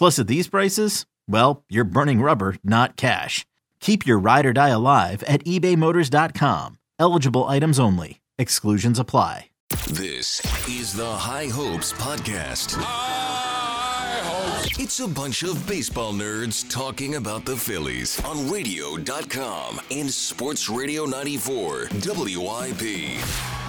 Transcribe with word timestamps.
Plus, 0.00 0.18
at 0.18 0.28
these 0.28 0.48
prices, 0.48 1.04
well, 1.28 1.62
you're 1.68 1.84
burning 1.84 2.22
rubber, 2.22 2.56
not 2.64 2.96
cash. 2.96 3.44
Keep 3.80 4.06
your 4.06 4.18
ride 4.18 4.46
or 4.46 4.54
die 4.54 4.70
alive 4.70 5.22
at 5.24 5.44
ebaymotors.com. 5.44 6.78
Eligible 6.98 7.44
items 7.44 7.78
only. 7.78 8.22
Exclusions 8.38 8.98
apply. 8.98 9.50
This 9.90 10.40
is 10.66 10.94
the 10.94 11.04
High 11.04 11.48
Hopes 11.48 11.92
Podcast. 11.92 12.78
It's 14.80 15.00
a 15.00 15.06
bunch 15.06 15.42
of 15.42 15.68
baseball 15.68 16.14
nerds 16.14 16.68
talking 16.70 17.16
about 17.16 17.44
the 17.44 17.54
Phillies 17.54 18.24
on 18.24 18.50
radio.com 18.50 19.82
and 19.90 20.10
Sports 20.10 20.70
Radio 20.70 21.04
94 21.04 21.88
WIP. 21.92 22.82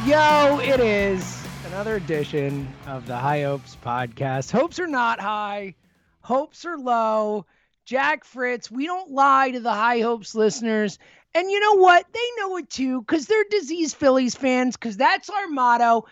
Yo, 0.06 0.60
it 0.64 0.80
is 0.80 1.44
another 1.66 1.98
edition 1.98 2.74
of 2.88 3.06
the 3.06 3.18
High 3.18 3.44
Hopes 3.44 3.76
podcast. 3.84 4.50
Hopes 4.50 4.80
are 4.80 4.88
not 4.88 5.20
high, 5.20 5.76
hopes 6.22 6.66
are 6.66 6.78
low. 6.78 7.46
Jack 7.86 8.24
Fritz, 8.26 8.70
we 8.70 8.86
don't 8.86 9.12
lie 9.12 9.52
to 9.52 9.60
the 9.60 9.74
High 9.74 10.02
Hopes 10.02 10.36
listeners. 10.36 11.00
And 11.34 11.50
you 11.50 11.60
know 11.60 11.76
what? 11.76 12.06
They 12.12 12.20
know 12.38 12.58
it 12.58 12.70
too 12.70 13.02
because 13.02 13.26
they're 13.26 13.46
disease 13.50 13.94
Phillies 13.94 14.36
fans 14.36 14.76
because 14.76 14.98
that's 14.98 15.30
our 15.30 15.48
motto. 15.48 16.06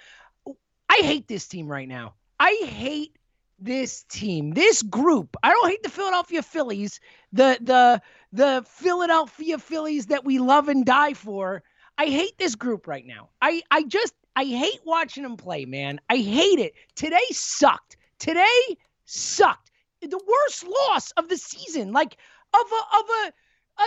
I 0.89 1.01
hate 1.03 1.27
this 1.27 1.47
team 1.47 1.67
right 1.67 1.87
now. 1.87 2.13
I 2.39 2.53
hate 2.65 3.15
this 3.59 4.03
team, 4.03 4.51
this 4.51 4.81
group. 4.81 5.35
I 5.43 5.49
don't 5.49 5.69
hate 5.69 5.83
the 5.83 5.89
Philadelphia 5.89 6.41
Phillies, 6.41 6.99
the 7.33 7.57
the 7.61 8.01
the 8.31 8.63
Philadelphia 8.67 9.57
Phillies 9.57 10.07
that 10.07 10.23
we 10.23 10.39
love 10.39 10.69
and 10.69 10.85
die 10.85 11.13
for. 11.13 11.63
I 11.97 12.05
hate 12.05 12.37
this 12.37 12.55
group 12.55 12.87
right 12.87 13.05
now. 13.05 13.29
I 13.41 13.61
I 13.69 13.83
just 13.83 14.13
I 14.35 14.45
hate 14.45 14.79
watching 14.85 15.23
them 15.23 15.35
play, 15.35 15.65
man. 15.65 15.99
I 16.09 16.17
hate 16.17 16.59
it. 16.59 16.73
Today 16.95 17.17
sucked. 17.31 17.97
Today 18.19 18.77
sucked. 19.05 19.68
The 20.01 20.21
worst 20.27 20.65
loss 20.65 21.11
of 21.11 21.27
the 21.29 21.37
season, 21.37 21.91
like 21.91 22.17
of 22.53 22.61
a 22.61 22.97
of 22.97 23.05
a 23.25 23.33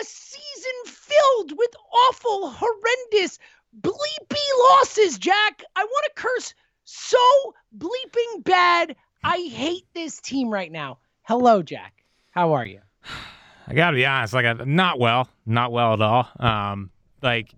a 0.01 0.05
season 0.05 0.73
filled 0.87 1.59
with 1.59 1.71
awful, 1.93 2.51
horrendous, 2.51 3.39
bleepy 3.81 4.71
losses, 4.71 5.19
Jack. 5.19 5.63
I 5.77 5.85
want 5.85 6.05
to 6.05 6.23
curse 6.23 6.55
so 6.85 7.55
bleeping 7.77 8.45
bad. 8.45 8.97
I 9.25 9.39
hate 9.39 9.87
this 9.95 10.21
team 10.21 10.51
right 10.51 10.73
now. 10.73 10.99
Hello, 11.23 11.63
Jack. 11.63 12.05
How 12.31 12.53
are 12.55 12.67
you? 12.67 12.81
I 13.67 13.75
gotta 13.75 13.95
be 13.95 14.05
honest, 14.05 14.35
like 14.35 14.45
I, 14.45 14.53
not 14.65 14.99
well, 14.99 15.29
not 15.47 15.73
well 15.73 15.95
at 15.95 16.03
all. 16.03 16.29
Um, 16.39 16.91
like 17.23 17.55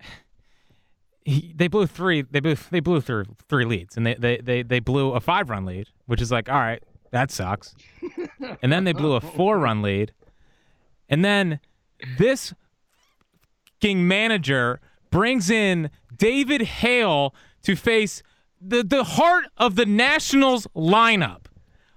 he, 1.24 1.52
they 1.54 1.68
blew 1.68 1.86
three, 1.86 2.22
they 2.22 2.40
blew 2.40 2.56
they 2.70 2.80
blew 2.80 3.00
through 3.00 3.24
three 3.48 3.64
leads, 3.64 3.96
and 3.96 4.06
they 4.06 4.14
they 4.14 4.38
they 4.38 4.62
they 4.62 4.80
blew 4.80 5.12
a 5.12 5.20
five 5.20 5.50
run 5.50 5.66
lead, 5.66 5.88
which 6.06 6.22
is 6.22 6.32
like 6.32 6.48
all 6.48 6.58
right, 6.58 6.82
that 7.10 7.30
sucks. 7.30 7.74
and 8.62 8.72
then 8.72 8.84
they 8.84 8.92
blew 8.92 9.14
a 9.14 9.20
four 9.20 9.58
run 9.58 9.82
lead, 9.82 10.12
and 11.08 11.24
then 11.24 11.60
this 12.18 12.52
king 13.80 14.06
manager 14.06 14.80
brings 15.10 15.50
in 15.50 15.90
David 16.16 16.62
Hale 16.62 17.34
to 17.62 17.76
face 17.76 18.22
the 18.60 18.82
the 18.82 19.04
heart 19.04 19.44
of 19.56 19.76
the 19.76 19.86
Nationals 19.86 20.66
lineup. 20.74 21.46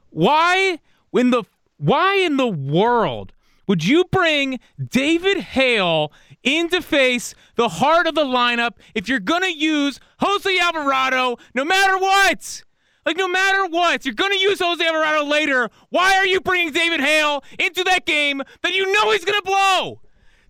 Why 0.09 0.79
when 1.11 1.31
the 1.31 1.43
why 1.77 2.15
in 2.15 2.37
the 2.37 2.47
world 2.47 3.33
would 3.67 3.85
you 3.85 4.05
bring 4.05 4.59
David 4.83 5.37
Hale 5.37 6.11
in 6.43 6.69
to 6.69 6.81
face 6.81 7.35
the 7.55 7.69
heart 7.69 8.07
of 8.07 8.15
the 8.15 8.23
lineup 8.23 8.73
if 8.95 9.07
you're 9.07 9.19
gonna 9.19 9.47
use 9.49 9.99
Jose 10.19 10.59
Alvarado 10.59 11.37
no 11.53 11.63
matter 11.63 11.97
what? 11.97 12.63
Like 13.09 13.17
no 13.17 13.27
matter 13.27 13.65
what, 13.65 14.05
you're 14.05 14.13
gonna 14.13 14.35
use 14.35 14.59
Jose 14.59 14.85
Alvarado 14.85 15.25
later. 15.25 15.71
Why 15.89 16.13
are 16.13 16.27
you 16.27 16.39
bringing 16.39 16.71
David 16.71 16.99
Hale 16.99 17.43
into 17.57 17.83
that 17.85 18.05
game 18.05 18.43
that 18.61 18.75
you 18.75 18.93
know 18.93 19.09
he's 19.09 19.25
gonna 19.25 19.41
blow? 19.41 19.99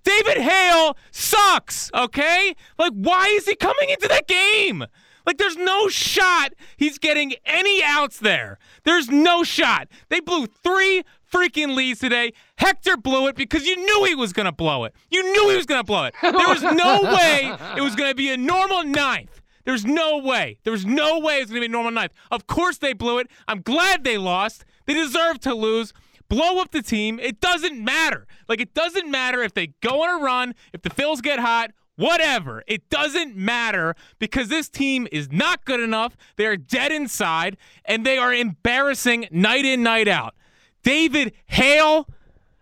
David 0.03 0.40
Hale 0.42 0.97
sucks, 1.09 1.90
okay? 1.94 2.53
Like, 2.78 2.92
why 2.92 3.28
is 3.28 3.46
he 3.46 3.56
coming 3.56 3.90
into 3.90 4.09
that 4.09 4.28
game? 4.28 4.84
Like, 5.25 5.38
there's 5.38 5.56
no 5.56 5.88
shot 5.88 6.52
he's 6.75 6.97
getting 6.97 7.36
any 7.46 7.81
outs 7.81 8.20
there. 8.20 8.59
There's 8.84 9.09
no 9.09 9.46
shot. 9.46 9.88
They 10.09 10.20
blew 10.20 10.47
three 10.47 11.03
freaking 11.31 11.78
leads 11.78 12.02
today. 12.02 12.34
Hector 12.58 12.97
blew 12.97 13.28
it 13.28 13.38
because 13.38 13.66
you 13.66 13.78
knew 13.78 14.03
he 14.03 14.16
was 14.16 14.34
going 14.34 14.47
to 14.47 14.52
blow 14.52 14.84
it. 14.84 14.94
You 15.09 15.24
knew 15.31 15.50
he 15.50 15.56
was 15.56 15.66
going 15.66 15.80
to 15.80 15.86
blow 15.86 16.06
it. 16.06 16.16
There 16.22 16.34
was 16.34 16.64
no 16.64 17.02
way 17.03 17.56
it 17.78 17.81
was 17.81 17.96
going 17.96 18.09
to 18.09 18.16
be 18.16 18.31
a 18.31 18.38
normal 18.38 18.84
ninth. 18.84 19.38
There's 19.69 19.85
no 19.85 20.18
way. 20.18 20.57
There's 20.63 20.84
no 20.84 21.19
way 21.19 21.35
it's 21.35 21.52
going 21.52 21.62
to 21.62 21.68
be 21.68 21.72
a 21.72 21.72
normal 21.72 21.91
ninth. 21.91 22.13
Of 22.31 22.47
course 22.47 22.80
they 22.80 22.94
blew 22.94 23.19
it. 23.19 23.28
I'm 23.47 23.62
glad 23.62 24.03
they 24.03 24.18
lost. 24.18 24.66
They 24.88 24.96
deserve 24.96 25.40
to 25.41 25.53
lose 25.53 25.94
blow 26.28 26.59
up 26.59 26.72
the 26.72 26.81
team. 26.81 27.19
It 27.19 27.40
doesn't 27.40 27.78
matter. 27.79 28.25
Like, 28.47 28.59
it 28.59 28.74
doesn't 28.74 29.12
matter 29.12 29.44
if 29.44 29.53
they 29.53 29.68
go 29.81 30.02
on 30.02 30.19
a 30.19 30.24
run, 30.24 30.56
if 30.74 30.81
the 30.81 30.90
Phils 30.90 31.22
get 31.22 31.38
hot, 31.38 31.69
whatever. 31.97 32.63
It 32.66 32.90
doesn't 32.90 33.35
matter 33.35 33.94
because 34.18 34.47
this 34.47 34.69
team 34.69 35.08
is 35.12 35.31
not 35.31 35.66
good 35.66 35.79
enough. 35.79 36.18
They 36.35 36.47
are 36.47 36.58
dead 36.58 36.91
inside, 36.91 37.56
and 37.85 38.03
they 38.03 38.18
are 38.18 38.34
embarrassing 38.34 39.28
night 39.29 39.66
in, 39.66 39.84
night 39.84 40.08
out. 40.08 40.34
David 40.81 41.34
Hale, 41.46 42.09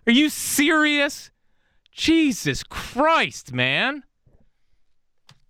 are 0.05 0.11
you 0.11 0.27
serious? 0.27 1.31
Jesus 1.89 2.63
Christ, 2.63 3.53
man. 3.53 4.03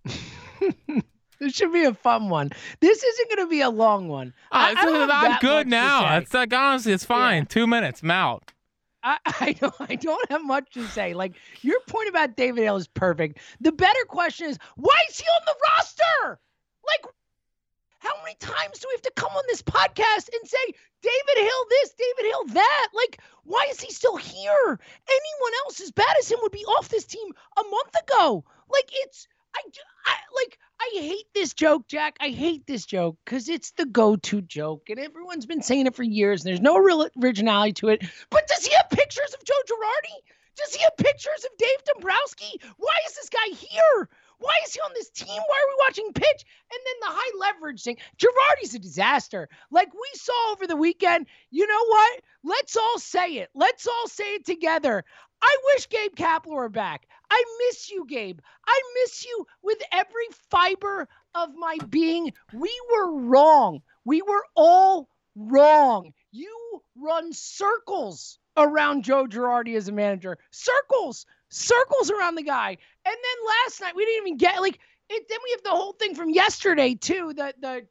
This 1.40 1.54
should 1.54 1.72
be 1.72 1.84
a 1.84 1.94
fun 1.94 2.28
one. 2.28 2.50
This 2.80 3.02
isn't 3.02 3.28
going 3.30 3.46
to 3.46 3.50
be 3.50 3.60
a 3.60 3.70
long 3.70 4.08
one. 4.08 4.34
Oh, 4.52 4.56
I, 4.56 4.74
I 4.76 4.82
am 4.88 5.08
that 5.08 5.40
good 5.40 5.68
now. 5.68 6.16
It's 6.18 6.34
like 6.34 6.52
honestly, 6.52 6.92
it's 6.92 7.04
fine. 7.04 7.42
Yeah. 7.42 7.48
Two 7.48 7.66
minutes, 7.66 8.02
I'm 8.02 8.10
out. 8.10 8.52
I, 9.02 9.18
I 9.40 9.52
don't 9.52 9.74
I 9.80 9.94
don't 9.94 10.30
have 10.30 10.44
much 10.44 10.72
to 10.72 10.84
say. 10.88 11.14
Like 11.14 11.34
your 11.62 11.80
point 11.86 12.08
about 12.08 12.36
David 12.36 12.64
Hale 12.64 12.76
is 12.76 12.88
perfect. 12.88 13.38
The 13.60 13.72
better 13.72 14.04
question 14.08 14.48
is 14.48 14.58
why 14.76 14.96
is 15.08 15.18
he 15.18 15.24
on 15.24 15.42
the 15.46 15.54
roster? 15.70 16.40
Like 16.86 17.14
how 18.00 18.14
many 18.22 18.36
times 18.36 18.78
do 18.78 18.86
we 18.88 18.94
have 18.94 19.02
to 19.02 19.12
come 19.16 19.32
on 19.32 19.42
this 19.48 19.62
podcast 19.62 20.28
and 20.32 20.48
say 20.48 20.74
David 21.02 21.36
Hale 21.36 21.64
this, 21.68 21.94
David 21.94 22.30
Hale 22.30 22.44
that? 22.54 22.88
Like, 22.94 23.20
why 23.44 23.66
is 23.70 23.80
he 23.80 23.92
still 23.92 24.16
here? 24.16 24.78
Anyone 25.08 25.52
else 25.64 25.80
as 25.80 25.90
bad 25.90 26.14
as 26.18 26.30
him 26.30 26.38
would 26.42 26.52
be 26.52 26.64
off 26.64 26.88
this 26.88 27.04
team 27.04 27.28
a 27.56 27.62
month 27.62 27.94
ago. 28.06 28.44
Like, 28.70 28.88
it's 28.92 29.26
I, 29.54 29.60
I 30.06 30.14
like 30.34 30.58
I 30.80 30.90
hate 31.00 31.26
this 31.34 31.54
joke, 31.54 31.88
Jack. 31.88 32.16
I 32.20 32.28
hate 32.28 32.66
this 32.66 32.86
joke 32.86 33.16
because 33.24 33.48
it's 33.48 33.72
the 33.72 33.86
go-to 33.86 34.40
joke, 34.40 34.88
and 34.88 34.98
everyone's 34.98 35.46
been 35.46 35.62
saying 35.62 35.86
it 35.86 35.96
for 35.96 36.04
years. 36.04 36.42
And 36.42 36.50
there's 36.50 36.60
no 36.60 36.78
real 36.78 37.08
originality 37.22 37.72
to 37.74 37.88
it. 37.88 38.04
But 38.30 38.46
does 38.46 38.64
he 38.64 38.74
have 38.74 38.88
pictures 38.90 39.34
of 39.34 39.44
Joe 39.44 39.54
Girardi? 39.66 40.22
Does 40.56 40.74
he 40.74 40.82
have 40.82 40.96
pictures 40.96 41.44
of 41.44 41.56
Dave 41.58 41.84
Dombrowski? 41.94 42.60
Why 42.76 42.94
is 43.08 43.14
this 43.14 43.28
guy 43.28 43.54
here? 43.54 44.08
Why 44.38 44.54
is 44.64 44.74
he 44.74 44.80
on 44.80 44.90
this 44.94 45.10
team? 45.10 45.28
Why 45.28 45.56
are 45.56 45.68
we 45.68 45.84
watching 45.86 46.12
pitch? 46.12 46.44
And 46.72 46.80
then 46.84 46.94
the 47.00 47.16
high 47.16 47.38
leverage 47.38 47.82
thing. 47.82 47.96
Girardi's 48.18 48.74
a 48.74 48.78
disaster. 48.78 49.48
Like 49.70 49.92
we 49.92 50.08
saw 50.14 50.52
over 50.52 50.66
the 50.66 50.76
weekend. 50.76 51.26
You 51.50 51.66
know 51.66 51.84
what? 51.88 52.20
Let's 52.44 52.76
all 52.76 52.98
say 52.98 53.34
it. 53.34 53.50
Let's 53.54 53.86
all 53.86 54.08
say 54.08 54.34
it 54.34 54.46
together. 54.46 55.04
I 55.42 55.56
wish 55.74 55.88
Gabe 55.88 56.14
Kapler 56.16 56.54
were 56.54 56.68
back. 56.68 57.06
I 57.30 57.44
miss 57.66 57.90
you, 57.90 58.06
Gabe. 58.06 58.40
I 58.66 58.80
miss 59.02 59.24
you 59.24 59.46
with 59.62 59.78
every 59.92 60.26
fiber 60.50 61.08
of 61.34 61.50
my 61.54 61.78
being. 61.88 62.32
We 62.52 62.72
were 62.92 63.20
wrong. 63.20 63.82
We 64.04 64.22
were 64.22 64.44
all 64.56 65.08
wrong. 65.34 66.12
You 66.32 66.82
run 66.96 67.32
circles 67.32 68.38
around 68.56 69.04
Joe 69.04 69.26
Girardi 69.26 69.76
as 69.76 69.88
a 69.88 69.92
manager. 69.92 70.38
Circles, 70.50 71.26
circles 71.48 72.10
around 72.10 72.34
the 72.34 72.42
guy. 72.42 72.70
And 72.70 72.76
then 73.04 73.46
last 73.46 73.80
night 73.80 73.96
we 73.96 74.04
didn't 74.04 74.26
even 74.26 74.38
get 74.38 74.60
like 74.60 74.78
it. 75.08 75.28
Then 75.28 75.38
we 75.44 75.50
have 75.52 75.62
the 75.62 75.70
whole 75.70 75.92
thing 75.92 76.14
from 76.14 76.30
yesterday 76.30 76.94
too. 76.94 77.32
The 77.34 77.54
the 77.60 77.86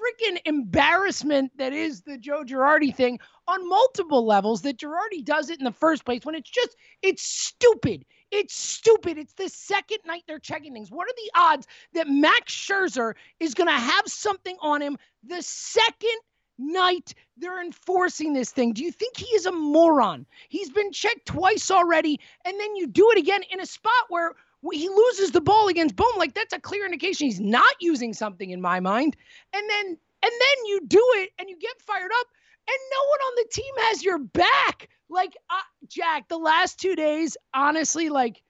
freaking 0.00 0.38
embarrassment 0.44 1.52
that 1.58 1.72
is 1.72 2.02
the 2.02 2.16
Joe 2.18 2.44
Girardi 2.44 2.94
thing 2.94 3.18
on 3.46 3.68
multiple 3.68 4.26
levels. 4.26 4.62
That 4.62 4.78
Girardi 4.78 5.24
does 5.24 5.50
it 5.50 5.58
in 5.58 5.64
the 5.64 5.72
first 5.72 6.04
place 6.04 6.24
when 6.24 6.34
it's 6.34 6.50
just 6.50 6.76
it's 7.02 7.22
stupid. 7.22 8.04
It's 8.30 8.54
stupid. 8.54 9.18
It's 9.18 9.32
the 9.34 9.48
second 9.48 9.98
night 10.06 10.24
they're 10.26 10.38
checking 10.38 10.72
things. 10.72 10.90
What 10.90 11.08
are 11.08 11.14
the 11.16 11.40
odds 11.40 11.66
that 11.94 12.08
Max 12.08 12.54
Scherzer 12.54 13.14
is 13.40 13.54
going 13.54 13.68
to 13.68 13.72
have 13.72 14.06
something 14.06 14.56
on 14.60 14.80
him 14.80 14.96
the 15.24 15.42
second 15.42 16.18
night 16.60 17.14
they're 17.38 17.62
enforcing 17.62 18.32
this 18.32 18.50
thing. 18.50 18.72
Do 18.72 18.84
you 18.84 18.92
think 18.92 19.16
he 19.16 19.26
is 19.34 19.46
a 19.46 19.52
moron? 19.52 20.26
He's 20.48 20.70
been 20.70 20.92
checked 20.92 21.26
twice 21.26 21.70
already, 21.70 22.20
and 22.44 22.60
then 22.60 22.76
you 22.76 22.86
do 22.86 23.10
it 23.12 23.18
again 23.18 23.42
in 23.50 23.60
a 23.60 23.66
spot 23.66 23.92
where 24.08 24.34
he 24.72 24.88
loses 24.88 25.30
the 25.30 25.40
ball 25.40 25.68
against 25.68 25.96
Bohm. 25.96 26.18
Like 26.18 26.34
that's 26.34 26.52
a 26.52 26.60
clear 26.60 26.84
indication 26.84 27.26
he's 27.26 27.40
not 27.40 27.74
using 27.80 28.12
something 28.12 28.50
in 28.50 28.60
my 28.60 28.78
mind. 28.78 29.16
And 29.52 29.68
then 29.68 29.86
and 30.22 30.32
then 30.32 30.66
you 30.66 30.80
do 30.86 31.02
it 31.16 31.30
and 31.38 31.48
you 31.48 31.58
get 31.58 31.80
fired 31.80 32.10
up, 32.20 32.26
and 32.68 32.78
no 32.92 32.98
one 33.08 33.20
on 33.20 33.32
the 33.36 33.48
team 33.50 33.74
has 33.88 34.02
your 34.02 34.18
back. 34.18 34.88
Like 35.08 35.36
uh, 35.50 35.54
Jack, 35.88 36.28
the 36.28 36.38
last 36.38 36.78
two 36.78 36.94
days, 36.94 37.36
honestly, 37.52 38.08
like 38.08 38.42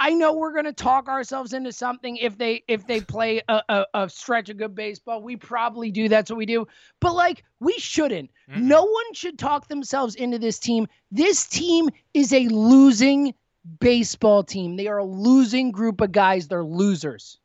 I 0.00 0.14
know 0.14 0.34
we're 0.34 0.52
going 0.52 0.64
to 0.64 0.72
talk 0.72 1.08
ourselves 1.08 1.52
into 1.52 1.72
something 1.72 2.16
if 2.18 2.38
they 2.38 2.62
if 2.68 2.86
they 2.86 3.00
play 3.00 3.42
a, 3.48 3.62
a, 3.68 3.86
a, 3.94 4.08
stretch 4.08 4.48
of 4.48 4.56
good 4.56 4.74
baseball. 4.74 5.20
We 5.22 5.36
probably 5.36 5.90
do. 5.90 6.08
That's 6.08 6.30
what 6.30 6.38
we 6.38 6.46
do. 6.46 6.68
But 7.00 7.14
like 7.14 7.42
we 7.58 7.72
shouldn't. 7.78 8.30
Mm-hmm. 8.48 8.68
No 8.68 8.84
one 8.84 9.14
should 9.14 9.38
talk 9.38 9.66
themselves 9.66 10.14
into 10.14 10.38
this 10.38 10.60
team. 10.60 10.86
This 11.10 11.48
team 11.48 11.88
is 12.14 12.32
a 12.32 12.46
losing 12.46 13.34
baseball 13.80 14.44
team. 14.44 14.76
They 14.76 14.86
are 14.86 14.98
a 14.98 15.04
losing 15.04 15.72
group 15.72 16.00
of 16.00 16.12
guys. 16.12 16.46
They're 16.46 16.64
losers. 16.64 17.38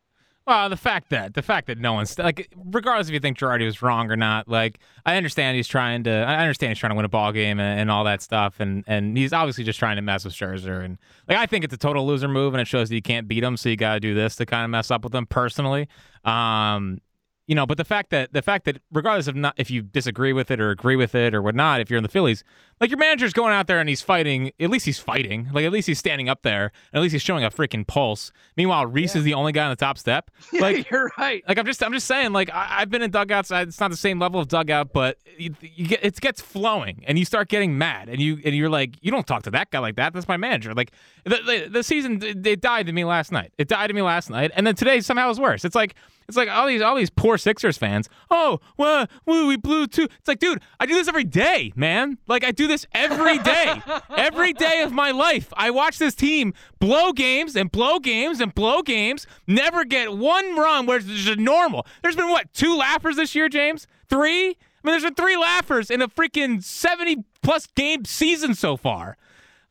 Well, 0.45 0.67
the 0.69 0.75
fact 0.75 1.09
that 1.09 1.35
the 1.35 1.41
fact 1.41 1.67
that 1.67 1.77
no 1.77 1.93
one's 1.93 2.19
like, 2.19 2.51
regardless 2.65 3.07
if 3.07 3.13
you 3.13 3.21
think 3.21 3.37
Girardi 3.37 3.63
was 3.63 3.81
wrong 3.81 4.11
or 4.11 4.17
not, 4.17 4.49
like 4.49 4.79
I 5.05 5.15
understand 5.15 5.55
he's 5.55 5.69
trying 5.69 6.03
to, 6.03 6.11
I 6.11 6.41
understand 6.41 6.71
he's 6.71 6.79
trying 6.79 6.91
to 6.91 6.95
win 6.95 7.05
a 7.05 7.09
ball 7.09 7.31
game 7.31 7.61
and, 7.61 7.79
and, 7.79 7.89
all 7.89 8.03
that 8.03 8.21
stuff, 8.21 8.59
and 8.59 8.83
and 8.85 9.17
he's 9.17 9.31
obviously 9.31 9.63
just 9.63 9.79
trying 9.79 9.95
to 9.95 10.01
mess 10.01 10.25
with 10.25 10.33
Scherzer, 10.33 10.83
and 10.83 10.97
like 11.29 11.37
I 11.37 11.45
think 11.45 11.63
it's 11.63 11.73
a 11.73 11.77
total 11.77 12.05
loser 12.05 12.27
move, 12.27 12.53
and 12.53 12.59
it 12.59 12.67
shows 12.67 12.89
that 12.89 12.95
you 12.95 13.01
can't 13.01 13.25
beat 13.25 13.41
him, 13.41 13.55
so 13.55 13.69
you 13.69 13.77
got 13.77 13.93
to 13.93 13.99
do 14.01 14.13
this 14.13 14.35
to 14.35 14.45
kind 14.45 14.65
of 14.65 14.69
mess 14.69 14.91
up 14.91 15.05
with 15.05 15.15
him 15.15 15.25
personally. 15.25 15.87
Um, 16.25 16.99
you 17.45 17.55
know, 17.55 17.65
but 17.65 17.77
the 17.77 17.83
fact 17.83 18.09
that 18.11 18.31
the 18.31 18.41
fact 18.41 18.63
that 18.65 18.81
regardless 18.91 19.27
of 19.27 19.35
not 19.35 19.53
if 19.57 19.69
you 19.69 19.81
disagree 19.81 20.31
with 20.31 20.49
it 20.49 20.61
or 20.61 20.69
agree 20.69 20.95
with 20.95 21.13
it 21.13 21.35
or 21.35 21.41
whatnot, 21.41 21.81
if 21.81 21.89
you're 21.89 21.97
in 21.97 22.03
the 22.03 22.09
Phillies, 22.09 22.43
like 22.79 22.89
your 22.89 22.99
manager's 22.99 23.33
going 23.33 23.53
out 23.53 23.67
there 23.67 23.79
and 23.79 23.89
he's 23.89 24.01
fighting. 24.01 24.51
At 24.61 24.69
least 24.69 24.85
he's 24.85 24.99
fighting. 24.99 25.49
Like 25.51 25.65
at 25.65 25.71
least 25.71 25.87
he's 25.87 25.99
standing 25.99 26.29
up 26.29 26.43
there. 26.43 26.71
at 26.93 27.01
least 27.01 27.11
he's 27.11 27.21
showing 27.21 27.43
a 27.43 27.49
freaking 27.49 27.85
pulse. 27.85 28.31
Meanwhile, 28.55 28.85
Rhys 28.85 29.13
yeah. 29.13 29.19
is 29.19 29.23
the 29.25 29.33
only 29.33 29.51
guy 29.51 29.65
on 29.65 29.71
the 29.71 29.75
top 29.75 29.97
step. 29.97 30.31
Like 30.53 30.77
yeah, 30.77 30.83
you're 30.91 31.11
right. 31.17 31.43
Like 31.47 31.57
I'm 31.57 31.65
just 31.65 31.83
I'm 31.83 31.91
just 31.91 32.07
saying. 32.07 32.31
Like 32.31 32.49
I, 32.53 32.79
have 32.79 32.89
been 32.89 33.01
in 33.01 33.11
dugouts. 33.11 33.51
It's 33.51 33.79
not 33.79 33.91
the 33.91 33.97
same 33.97 34.19
level 34.19 34.39
of 34.39 34.47
dugout, 34.47 34.93
but 34.93 35.17
you, 35.37 35.53
you 35.59 35.87
get 35.87 36.05
it 36.05 36.21
gets 36.21 36.41
flowing, 36.41 37.03
and 37.07 37.19
you 37.19 37.25
start 37.25 37.49
getting 37.49 37.77
mad, 37.77 38.07
and 38.07 38.21
you 38.21 38.39
and 38.45 38.55
you're 38.55 38.69
like, 38.69 38.97
you 39.01 39.11
don't 39.11 39.25
talk 39.25 39.43
to 39.43 39.51
that 39.51 39.71
guy 39.71 39.79
like 39.79 39.95
that. 39.95 40.13
That's 40.13 40.27
my 40.27 40.37
manager. 40.37 40.73
Like 40.73 40.91
the 41.25 41.37
the, 41.37 41.69
the 41.69 41.83
season, 41.83 42.21
it 42.21 42.61
died 42.61 42.85
to 42.85 42.93
me 42.93 43.03
last 43.03 43.31
night. 43.31 43.51
It 43.57 43.67
died 43.67 43.87
to 43.87 43.93
me 43.93 44.03
last 44.03 44.29
night, 44.29 44.51
and 44.55 44.65
then 44.65 44.75
today 44.75 45.01
somehow 45.01 45.29
is 45.31 45.39
worse. 45.39 45.65
It's 45.65 45.75
like 45.75 45.95
it's 46.27 46.37
like 46.37 46.49
all 46.49 46.67
these 46.67 46.81
all 46.81 46.95
these 46.95 47.09
poor 47.09 47.37
Sixers 47.37 47.77
fans. 47.77 48.09
Oh, 48.29 48.59
well, 48.77 49.07
we 49.25 49.57
blew 49.57 49.87
two. 49.87 50.03
It's 50.03 50.27
like, 50.27 50.39
dude, 50.39 50.61
I 50.79 50.85
do 50.85 50.93
this 50.93 51.07
every 51.07 51.23
day, 51.23 51.71
man. 51.75 52.17
Like 52.27 52.43
I 52.43 52.51
do 52.51 52.67
this 52.67 52.85
every 52.93 53.39
day, 53.39 53.81
every 54.17 54.53
day 54.53 54.81
of 54.83 54.91
my 54.91 55.11
life. 55.11 55.51
I 55.55 55.71
watch 55.71 55.97
this 55.97 56.15
team 56.15 56.53
blow 56.79 57.11
games 57.11 57.55
and 57.55 57.71
blow 57.71 57.99
games 57.99 58.39
and 58.39 58.53
blow 58.53 58.81
games. 58.81 59.27
Never 59.47 59.85
get 59.85 60.15
one 60.17 60.55
run 60.55 60.85
where 60.85 60.97
it's 60.97 61.07
just 61.07 61.39
normal. 61.39 61.85
There's 62.01 62.15
been 62.15 62.29
what 62.29 62.53
two 62.53 62.75
laughers 62.77 63.15
this 63.15 63.35
year, 63.35 63.49
James? 63.49 63.87
Three. 64.09 64.47
I 64.49 64.87
mean, 64.87 64.93
there's 64.93 65.03
been 65.03 65.15
three 65.15 65.37
laughers 65.37 65.89
in 65.89 66.01
a 66.01 66.09
freaking 66.09 66.61
70 66.61 67.23
plus 67.41 67.67
game 67.67 68.03
season 68.05 68.53
so 68.53 68.75
far. 68.75 69.17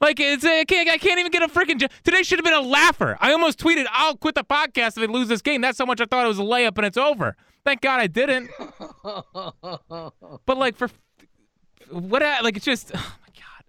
Like 0.03 0.19
it's 0.19 0.45
I 0.45 0.65
can't, 0.65 0.91
I 0.91 0.99
can't 0.99 1.21
even 1.21 1.31
get 1.31 1.45
a 1.45 1.49
freaking 1.49 1.79
today 2.03 2.25
should 2.25 2.41
have 2.41 2.45
been 2.45 2.53
a 2.53 2.61
laugher. 2.61 3.17
I 3.21 3.31
almost 3.33 3.61
tweeted 3.61 3.87
I'll 3.93 4.17
quit 4.17 4.35
the 4.35 4.43
podcast 4.43 4.89
if 4.89 4.95
they 4.97 5.07
lose 5.07 5.29
this 5.29 5.43
game. 5.43 5.61
That's 5.61 5.79
how 5.79 5.85
much 5.87 6.01
I 6.01 6.07
thought 6.07 6.25
it 6.25 6.29
was 6.29 6.41
a 6.41 6.43
layup 6.43 6.77
and 6.77 6.85
it's 6.85 6.99
over. 6.99 7.37
Thank 7.65 7.83
God 7.83 8.01
I 8.01 8.09
didn't. 8.09 8.51
but 10.45 10.59
like 10.59 10.75
for 10.77 10.91
what 11.89 12.23
like 12.43 12.57
it's 12.57 12.65
just 12.65 12.91
oh 12.93 12.99
my 12.99 13.29
god. 13.33 13.65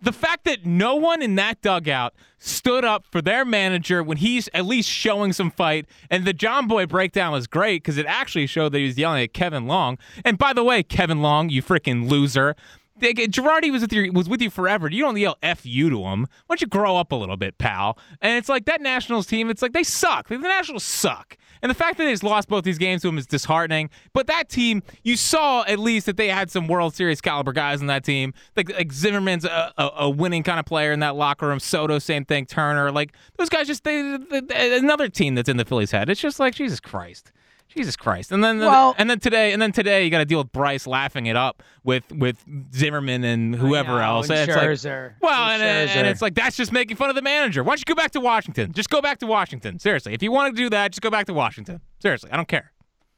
The 0.00 0.12
fact 0.12 0.44
that 0.44 0.64
no 0.64 0.94
one 0.94 1.20
in 1.20 1.34
that 1.34 1.60
dugout 1.60 2.14
stood 2.38 2.84
up 2.84 3.04
for 3.10 3.20
their 3.20 3.44
manager 3.44 4.00
when 4.00 4.18
he's 4.18 4.48
at 4.54 4.66
least 4.66 4.88
showing 4.88 5.32
some 5.32 5.50
fight, 5.50 5.86
and 6.08 6.24
the 6.24 6.34
Jomboy 6.34 6.88
breakdown 6.88 7.32
was 7.32 7.48
great 7.48 7.82
because 7.82 7.98
it 7.98 8.06
actually 8.06 8.46
showed 8.46 8.70
that 8.72 8.78
he 8.78 8.84
was 8.84 8.96
yelling 8.98 9.24
at 9.24 9.32
Kevin 9.32 9.66
Long. 9.66 9.98
And 10.24 10.38
by 10.38 10.52
the 10.52 10.62
way, 10.62 10.84
Kevin 10.84 11.20
Long, 11.20 11.48
you 11.48 11.62
freaking 11.62 12.08
loser. 12.08 12.54
Girardi 13.00 13.72
was 13.72 13.82
with 13.82 13.92
you 13.92 14.12
was 14.12 14.28
with 14.28 14.40
you 14.40 14.50
forever. 14.50 14.88
You 14.88 15.02
don't 15.02 15.16
yell 15.16 15.36
"f 15.42 15.66
you" 15.66 15.90
to 15.90 16.04
him. 16.04 16.22
Why 16.46 16.54
don't 16.54 16.60
you 16.60 16.66
grow 16.66 16.96
up 16.96 17.12
a 17.12 17.16
little 17.16 17.36
bit, 17.36 17.58
pal? 17.58 17.98
And 18.20 18.38
it's 18.38 18.48
like 18.48 18.66
that 18.66 18.80
Nationals 18.80 19.26
team. 19.26 19.50
It's 19.50 19.62
like 19.62 19.72
they 19.72 19.82
suck. 19.82 20.28
The 20.28 20.38
Nationals 20.38 20.84
suck. 20.84 21.36
And 21.64 21.70
the 21.70 21.74
fact 21.74 21.96
that 21.96 22.04
they 22.04 22.10
just 22.10 22.22
lost 22.22 22.48
both 22.48 22.62
these 22.62 22.76
games 22.76 23.02
to 23.02 23.08
him 23.08 23.16
is 23.16 23.26
disheartening. 23.26 23.88
But 24.12 24.26
that 24.26 24.50
team, 24.50 24.82
you 25.02 25.16
saw 25.16 25.64
at 25.64 25.78
least 25.78 26.04
that 26.06 26.18
they 26.18 26.28
had 26.28 26.50
some 26.50 26.68
World 26.68 26.94
Series 26.94 27.22
caliber 27.22 27.52
guys 27.52 27.80
on 27.80 27.86
that 27.86 28.04
team. 28.04 28.34
Like, 28.54 28.70
like 28.70 28.92
Zimmerman's 28.92 29.46
a, 29.46 29.72
a, 29.78 29.90
a, 30.00 30.10
winning 30.10 30.42
kind 30.42 30.60
of 30.60 30.66
player 30.66 30.92
in 30.92 31.00
that 31.00 31.16
locker 31.16 31.48
room. 31.48 31.58
Soto, 31.58 31.98
same 31.98 32.26
thing. 32.26 32.44
Turner, 32.44 32.92
like 32.92 33.14
those 33.38 33.48
guys, 33.48 33.66
just 33.66 33.82
they, 33.82 34.18
they, 34.30 34.76
another 34.76 35.08
team 35.08 35.36
that's 35.36 35.48
in 35.48 35.56
the 35.56 35.64
Phillies' 35.64 35.90
head. 35.90 36.10
It's 36.10 36.20
just 36.20 36.38
like 36.38 36.54
Jesus 36.54 36.80
Christ. 36.80 37.32
Jesus 37.74 37.96
Christ! 37.96 38.30
And 38.30 38.42
then, 38.42 38.60
well, 38.60 38.94
and 38.96 39.10
then 39.10 39.18
today, 39.18 39.52
and 39.52 39.60
then 39.60 39.72
today, 39.72 40.04
you 40.04 40.10
got 40.10 40.18
to 40.18 40.24
deal 40.24 40.38
with 40.38 40.52
Bryce 40.52 40.86
laughing 40.86 41.26
it 41.26 41.36
up 41.36 41.62
with 41.82 42.04
with 42.12 42.44
Zimmerman 42.72 43.24
and 43.24 43.54
whoever 43.54 43.92
know, 43.92 43.98
else. 43.98 44.30
And 44.30 44.48
it's 44.48 44.56
Scherzer, 44.56 45.12
like, 45.12 45.22
well, 45.22 45.50
and, 45.50 45.62
and, 45.62 45.90
and, 45.90 46.06
it's 46.06 46.22
like 46.22 46.34
that's 46.34 46.56
just 46.56 46.72
making 46.72 46.96
fun 46.96 47.10
of 47.10 47.16
the 47.16 47.22
manager. 47.22 47.64
Why 47.64 47.70
don't 47.70 47.80
you 47.80 47.94
go 47.94 48.00
back 48.00 48.12
to 48.12 48.20
Washington? 48.20 48.72
Just 48.72 48.90
go 48.90 49.02
back 49.02 49.18
to 49.18 49.26
Washington. 49.26 49.78
Seriously, 49.78 50.14
if 50.14 50.22
you 50.22 50.30
want 50.30 50.54
to 50.54 50.62
do 50.62 50.70
that, 50.70 50.92
just 50.92 51.02
go 51.02 51.10
back 51.10 51.26
to 51.26 51.34
Washington. 51.34 51.80
Seriously, 52.00 52.30
I 52.30 52.36
don't 52.36 52.48
care. 52.48 52.70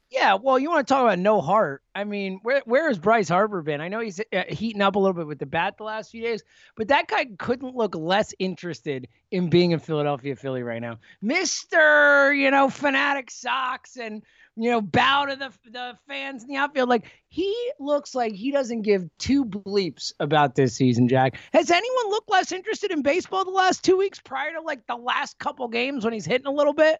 Yeah, 0.09 0.35
well, 0.35 0.57
you 0.57 0.69
want 0.69 0.87
to 0.87 0.93
talk 0.93 1.03
about 1.03 1.19
no 1.19 1.41
heart? 1.41 1.83
I 1.93 2.05
mean, 2.05 2.39
where 2.41 2.61
where 2.63 2.87
has 2.87 2.97
Bryce 2.97 3.27
Harper 3.27 3.61
been? 3.61 3.81
I 3.81 3.89
know 3.89 3.99
he's 3.99 4.21
uh, 4.31 4.43
heating 4.47 4.81
up 4.81 4.95
a 4.95 4.99
little 4.99 5.13
bit 5.13 5.27
with 5.27 5.39
the 5.39 5.45
bat 5.45 5.75
the 5.77 5.83
last 5.83 6.11
few 6.11 6.21
days, 6.21 6.43
but 6.77 6.87
that 6.87 7.09
guy 7.09 7.25
couldn't 7.37 7.75
look 7.75 7.93
less 7.93 8.33
interested 8.39 9.09
in 9.31 9.49
being 9.49 9.71
in 9.71 9.79
Philadelphia 9.79 10.37
Philly 10.37 10.63
right 10.63 10.81
now, 10.81 10.97
Mister. 11.21 12.33
You 12.33 12.51
know, 12.51 12.67
Phanatic 12.67 13.29
Sox 13.29 13.97
and 13.97 14.23
you 14.57 14.71
know, 14.71 14.81
bow 14.81 15.25
to 15.25 15.35
the 15.35 15.51
the 15.69 15.97
fans 16.07 16.41
in 16.41 16.49
the 16.49 16.55
outfield. 16.55 16.89
Like 16.89 17.11
he 17.29 17.55
looks 17.79 18.15
like 18.15 18.33
he 18.33 18.51
doesn't 18.51 18.81
give 18.81 19.07
two 19.19 19.45
bleeps 19.45 20.11
about 20.19 20.55
this 20.55 20.75
season, 20.75 21.07
Jack. 21.07 21.37
Has 21.53 21.69
anyone 21.69 22.09
looked 22.09 22.29
less 22.29 22.51
interested 22.51 22.91
in 22.91 23.03
baseball 23.03 23.45
the 23.45 23.51
last 23.51 23.85
two 23.85 23.97
weeks 23.97 24.19
prior 24.19 24.51
to 24.53 24.61
like 24.61 24.85
the 24.87 24.95
last 24.95 25.37
couple 25.37 25.67
games 25.67 26.03
when 26.03 26.13
he's 26.13 26.25
hitting 26.25 26.47
a 26.47 26.51
little 26.51 26.73
bit? 26.73 26.99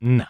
No. 0.00 0.26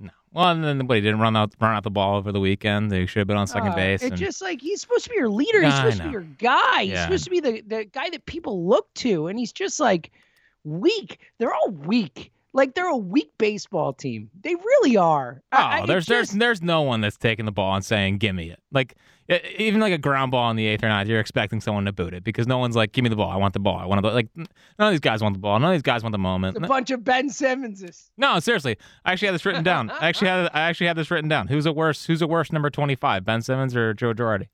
No. 0.00 0.10
Well, 0.32 0.48
and 0.48 0.64
then 0.64 0.86
but 0.86 0.94
he 0.94 1.00
didn't 1.02 1.20
run 1.20 1.36
out 1.36 1.52
run 1.60 1.76
out 1.76 1.82
the 1.82 1.90
ball 1.90 2.16
over 2.16 2.32
the 2.32 2.40
weekend. 2.40 2.90
They 2.90 3.04
should 3.04 3.20
have 3.20 3.28
been 3.28 3.36
on 3.36 3.46
second 3.46 3.72
uh, 3.72 3.76
base. 3.76 4.02
It's 4.02 4.12
and... 4.12 4.18
just 4.18 4.40
like 4.40 4.62
he's 4.62 4.80
supposed 4.80 5.04
to 5.04 5.10
be 5.10 5.16
your 5.16 5.28
leader. 5.28 5.62
He's 5.62 5.74
supposed 5.74 5.98
to 5.98 6.04
be 6.04 6.10
your 6.10 6.26
guy. 6.38 6.84
He's 6.84 7.00
supposed 7.02 7.24
to 7.24 7.30
be 7.30 7.40
the, 7.40 7.60
the 7.66 7.84
guy 7.84 8.08
that 8.08 8.24
people 8.24 8.66
look 8.66 8.92
to, 8.94 9.26
and 9.26 9.38
he's 9.38 9.52
just 9.52 9.78
like 9.78 10.10
weak. 10.64 11.18
They're 11.38 11.52
all 11.52 11.70
weak. 11.70 12.32
Like 12.54 12.74
they're 12.74 12.88
a 12.88 12.96
weak 12.96 13.32
baseball 13.36 13.92
team. 13.92 14.30
They 14.40 14.54
really 14.54 14.96
are. 14.96 15.42
Oh, 15.52 15.56
I, 15.58 15.86
there's 15.86 16.06
just... 16.06 16.30
there's 16.30 16.30
there's 16.30 16.62
no 16.62 16.82
one 16.82 17.00
that's 17.00 17.16
taking 17.16 17.46
the 17.46 17.52
ball 17.52 17.74
and 17.74 17.84
saying, 17.84 18.18
"Give 18.18 18.34
me 18.34 18.48
it." 18.48 18.60
Like 18.70 18.94
even 19.58 19.80
like 19.80 19.92
a 19.92 19.98
ground 19.98 20.30
ball 20.30 20.50
in 20.50 20.56
the 20.56 20.66
eighth 20.66 20.84
or 20.84 20.88
ninth, 20.88 21.08
you're 21.08 21.18
expecting 21.18 21.60
someone 21.60 21.84
to 21.86 21.92
boot 21.92 22.14
it 22.14 22.22
because 22.22 22.46
no 22.46 22.58
one's 22.58 22.76
like, 22.76 22.92
"Give 22.92 23.02
me 23.02 23.10
the 23.10 23.16
ball. 23.16 23.28
I 23.28 23.36
want 23.36 23.54
the 23.54 23.60
ball. 23.60 23.76
I 23.76 23.86
want 23.86 24.04
to." 24.04 24.10
Like 24.10 24.28
none 24.36 24.46
of 24.78 24.92
these 24.92 25.00
guys 25.00 25.20
want 25.20 25.34
the 25.34 25.40
ball. 25.40 25.58
None 25.58 25.72
of 25.72 25.74
these 25.74 25.82
guys 25.82 26.04
want 26.04 26.12
the 26.12 26.18
moment. 26.18 26.56
It's 26.56 26.64
a 26.64 26.68
bunch 26.68 26.92
of 26.92 27.02
Ben 27.02 27.28
Simmonses. 27.28 28.12
No, 28.16 28.38
seriously. 28.38 28.78
I 29.04 29.12
actually 29.12 29.26
had 29.26 29.34
this 29.34 29.44
written 29.44 29.64
down. 29.64 29.90
I 29.90 30.08
actually 30.08 30.28
had 30.28 30.48
I 30.54 30.60
actually 30.60 30.86
had 30.86 30.96
this 30.96 31.10
written 31.10 31.28
down. 31.28 31.48
Who's 31.48 31.66
a 31.66 31.72
worse 31.72 32.06
Who's 32.06 32.22
a 32.22 32.28
worse 32.28 32.52
number 32.52 32.70
twenty 32.70 32.94
five, 32.94 33.24
Ben 33.24 33.42
Simmons 33.42 33.74
or 33.74 33.94
Joe 33.94 34.14
Girardi? 34.14 34.46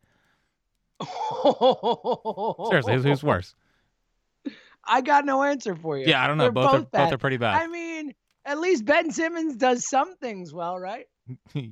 seriously, 2.71 2.95
who's, 2.95 3.05
who's 3.05 3.23
worse? 3.23 3.55
I 4.87 5.01
got 5.01 5.25
no 5.25 5.43
answer 5.43 5.75
for 5.77 5.99
you. 5.99 6.07
Yeah, 6.07 6.23
I 6.23 6.27
don't 6.27 6.39
know. 6.39 6.51
Both, 6.51 6.71
both, 6.73 6.81
are, 6.83 7.05
both 7.05 7.13
are 7.13 7.19
pretty 7.19 7.37
bad. 7.37 7.63
I 7.63 7.67
mean, 7.69 8.15
At 8.45 8.59
least 8.59 8.85
Ben 8.85 9.11
Simmons 9.11 9.57
does 9.57 9.89
some 9.89 10.17
things 10.17 10.53
well, 10.53 10.79
right? 10.79 11.07
yeah, 11.55 11.71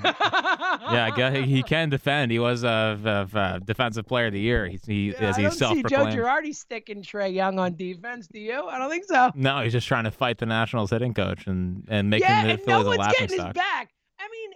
yeah. 0.02 1.04
I 1.04 1.12
guess 1.14 1.36
he 1.44 1.62
can 1.62 1.90
defend. 1.90 2.32
He 2.32 2.38
was 2.38 2.64
a, 2.64 3.28
a, 3.34 3.38
a 3.38 3.60
defensive 3.60 4.06
player 4.06 4.26
of 4.26 4.32
the 4.32 4.40
year. 4.40 4.66
He, 4.66 4.78
he 4.86 5.06
Yeah, 5.10 5.28
as 5.28 5.36
I 5.38 5.42
he's 5.42 5.56
don't 5.58 5.74
see 5.76 5.82
Joe. 5.82 6.06
Girardi 6.06 6.54
sticking 6.54 7.02
Trae 7.02 7.34
Young 7.34 7.58
on 7.58 7.76
defense. 7.76 8.26
Do 8.28 8.38
you? 8.40 8.66
I 8.66 8.78
don't 8.78 8.88
think 8.90 9.04
so. 9.04 9.30
No, 9.34 9.60
he's 9.62 9.72
just 9.72 9.86
trying 9.86 10.04
to 10.04 10.10
fight 10.10 10.38
the 10.38 10.46
Nationals 10.46 10.90
hitting 10.90 11.12
coach 11.12 11.46
and 11.46 11.84
and 11.88 12.08
making 12.08 12.28
yeah, 12.28 12.44
the 12.46 12.52
and 12.52 12.66
no 12.66 12.80
a 12.80 12.84
one's 12.86 12.98
laughing 12.98 13.26
getting 13.26 13.44
his 13.44 13.52
back. 13.52 13.90
I 14.18 14.28
mean, 14.30 14.50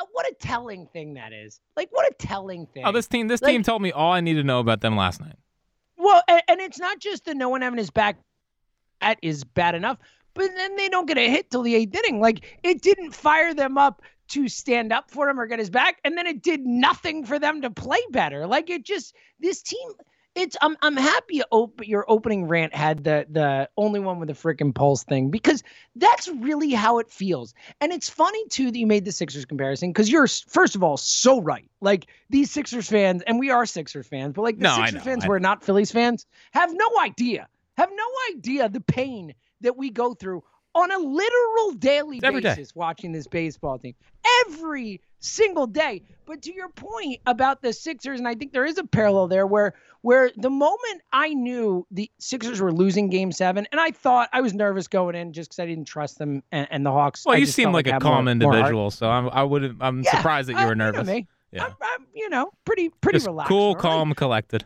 uh, 0.00 0.06
what 0.12 0.26
a 0.26 0.34
telling 0.40 0.88
thing 0.92 1.14
that 1.14 1.32
is. 1.32 1.60
Like, 1.76 1.90
what 1.92 2.10
a 2.10 2.14
telling 2.18 2.66
thing. 2.66 2.84
Oh, 2.84 2.90
this 2.90 3.06
team, 3.06 3.28
this 3.28 3.42
Like- 3.42 3.52
team 3.52 3.62
told 3.62 3.80
me 3.80 3.92
all 3.92 4.10
I 4.12 4.20
need 4.22 4.34
to 4.34 4.42
know 4.44 4.58
about 4.58 4.80
them 4.80 4.96
last 4.96 5.20
night. 5.20 5.36
Well, 6.04 6.22
and, 6.28 6.42
and 6.48 6.60
it's 6.60 6.78
not 6.78 7.00
just 7.00 7.24
the 7.24 7.34
no 7.34 7.48
one 7.48 7.62
having 7.62 7.78
his 7.78 7.90
back. 7.90 8.18
at 9.00 9.18
is 9.22 9.44
bad 9.44 9.74
enough. 9.74 9.98
But 10.34 10.50
then 10.56 10.76
they 10.76 10.90
don't 10.90 11.06
get 11.06 11.18
a 11.18 11.30
hit 11.30 11.50
till 11.50 11.62
the 11.62 11.74
eighth 11.74 11.94
inning. 11.96 12.20
Like 12.20 12.58
it 12.62 12.82
didn't 12.82 13.12
fire 13.12 13.54
them 13.54 13.78
up 13.78 14.02
to 14.28 14.48
stand 14.48 14.92
up 14.92 15.10
for 15.10 15.28
him 15.30 15.40
or 15.40 15.46
get 15.46 15.60
his 15.60 15.70
back, 15.70 16.00
and 16.04 16.18
then 16.18 16.26
it 16.26 16.42
did 16.42 16.60
nothing 16.66 17.24
for 17.24 17.38
them 17.38 17.62
to 17.62 17.70
play 17.70 18.00
better. 18.10 18.46
Like 18.46 18.70
it 18.70 18.84
just 18.84 19.14
this 19.40 19.62
team. 19.62 19.90
It's 20.34 20.56
I'm 20.60 20.76
I'm 20.82 20.96
happy 20.96 21.42
op- 21.50 21.86
your 21.86 22.04
opening 22.08 22.46
rant 22.48 22.74
had 22.74 23.04
the 23.04 23.26
the 23.30 23.68
only 23.76 24.00
one 24.00 24.18
with 24.18 24.28
the 24.28 24.34
freaking 24.34 24.74
pulse 24.74 25.04
thing 25.04 25.30
because 25.30 25.62
that's 25.94 26.26
really 26.28 26.70
how 26.72 26.98
it 26.98 27.08
feels. 27.10 27.54
And 27.80 27.92
it's 27.92 28.10
funny 28.10 28.48
too 28.48 28.70
that 28.72 28.78
you 28.78 28.86
made 28.86 29.04
the 29.04 29.12
Sixers 29.12 29.44
comparison 29.44 29.90
because 29.90 30.10
you're 30.10 30.26
first 30.26 30.74
of 30.74 30.82
all 30.82 30.96
so 30.96 31.40
right. 31.40 31.70
Like 31.80 32.06
these 32.30 32.50
Sixers 32.50 32.88
fans, 32.88 33.22
and 33.26 33.38
we 33.38 33.50
are 33.50 33.64
Sixers 33.64 34.06
fans, 34.08 34.32
but 34.34 34.42
like 34.42 34.56
the 34.56 34.64
No, 34.64 34.74
Sixers 34.76 34.94
know. 34.94 35.00
fans 35.00 35.24
are 35.24 35.38
not 35.38 35.62
Phillies 35.62 35.92
fans 35.92 36.26
have 36.52 36.70
no 36.74 36.88
idea, 37.00 37.48
have 37.76 37.90
no 37.94 38.06
idea 38.34 38.68
the 38.68 38.80
pain 38.80 39.34
that 39.60 39.76
we 39.76 39.90
go 39.90 40.14
through 40.14 40.42
on 40.74 40.90
a 40.90 40.98
literal 40.98 41.72
daily 41.78 42.16
It's 42.18 42.24
every 42.24 42.40
day. 42.40 42.50
basis 42.54 42.74
watching 42.74 43.12
this 43.12 43.26
baseball 43.26 43.78
team 43.78 43.94
every 44.46 45.00
single 45.20 45.66
day. 45.66 46.02
But 46.26 46.42
to 46.42 46.54
your 46.54 46.68
point 46.70 47.20
about 47.26 47.62
the 47.62 47.72
Sixers, 47.72 48.18
and 48.18 48.26
I 48.28 48.34
think 48.34 48.52
there 48.52 48.64
is 48.64 48.78
a 48.78 48.84
parallel 48.84 49.28
there 49.28 49.46
where 49.46 49.74
where 50.02 50.30
the 50.36 50.50
moment 50.50 51.00
I 51.14 51.32
knew 51.32 51.86
the 51.90 52.10
Sixers 52.18 52.60
were 52.60 52.72
losing 52.72 53.08
Game 53.08 53.32
Seven, 53.32 53.66
and 53.72 53.80
I 53.80 53.90
thought 53.90 54.28
I 54.32 54.40
was 54.42 54.52
nervous 54.52 54.86
going 54.88 55.14
in 55.14 55.32
just 55.32 55.50
because 55.50 55.60
I 55.60 55.66
didn't 55.66 55.86
trust 55.86 56.18
them 56.18 56.42
and, 56.52 56.68
and 56.70 56.84
the 56.84 56.90
Hawks. 56.92 57.24
Well, 57.24 57.34
I 57.36 57.38
you 57.38 57.46
seem 57.46 57.66
felt 57.66 57.74
like 57.74 57.86
a 57.86 57.92
more- 57.92 58.00
calm 58.00 58.24
more 58.24 58.32
individual, 58.32 58.90
so 58.90 59.08
I'm, 59.08 59.28
I 59.30 59.42
would 59.42 59.76
I'm 59.80 60.02
Yeah, 60.02 60.10
surprised 60.16 60.48
that 60.48 60.54
you 60.54 60.58
I- 60.58 60.66
were 60.66 60.74
know 60.74 60.90
nervous. 60.90 61.06
me. 61.08 61.26
Yeah, 61.52 61.64
I'm, 61.66 61.74
I'm, 61.80 62.06
you 62.14 62.28
know, 62.30 62.50
pretty 62.64 62.88
pretty 63.00 63.16
just 63.18 63.26
relaxed. 63.26 63.48
cool, 63.48 63.74
right? 63.74 63.80
calm, 63.82 64.12
collected. 64.14 64.64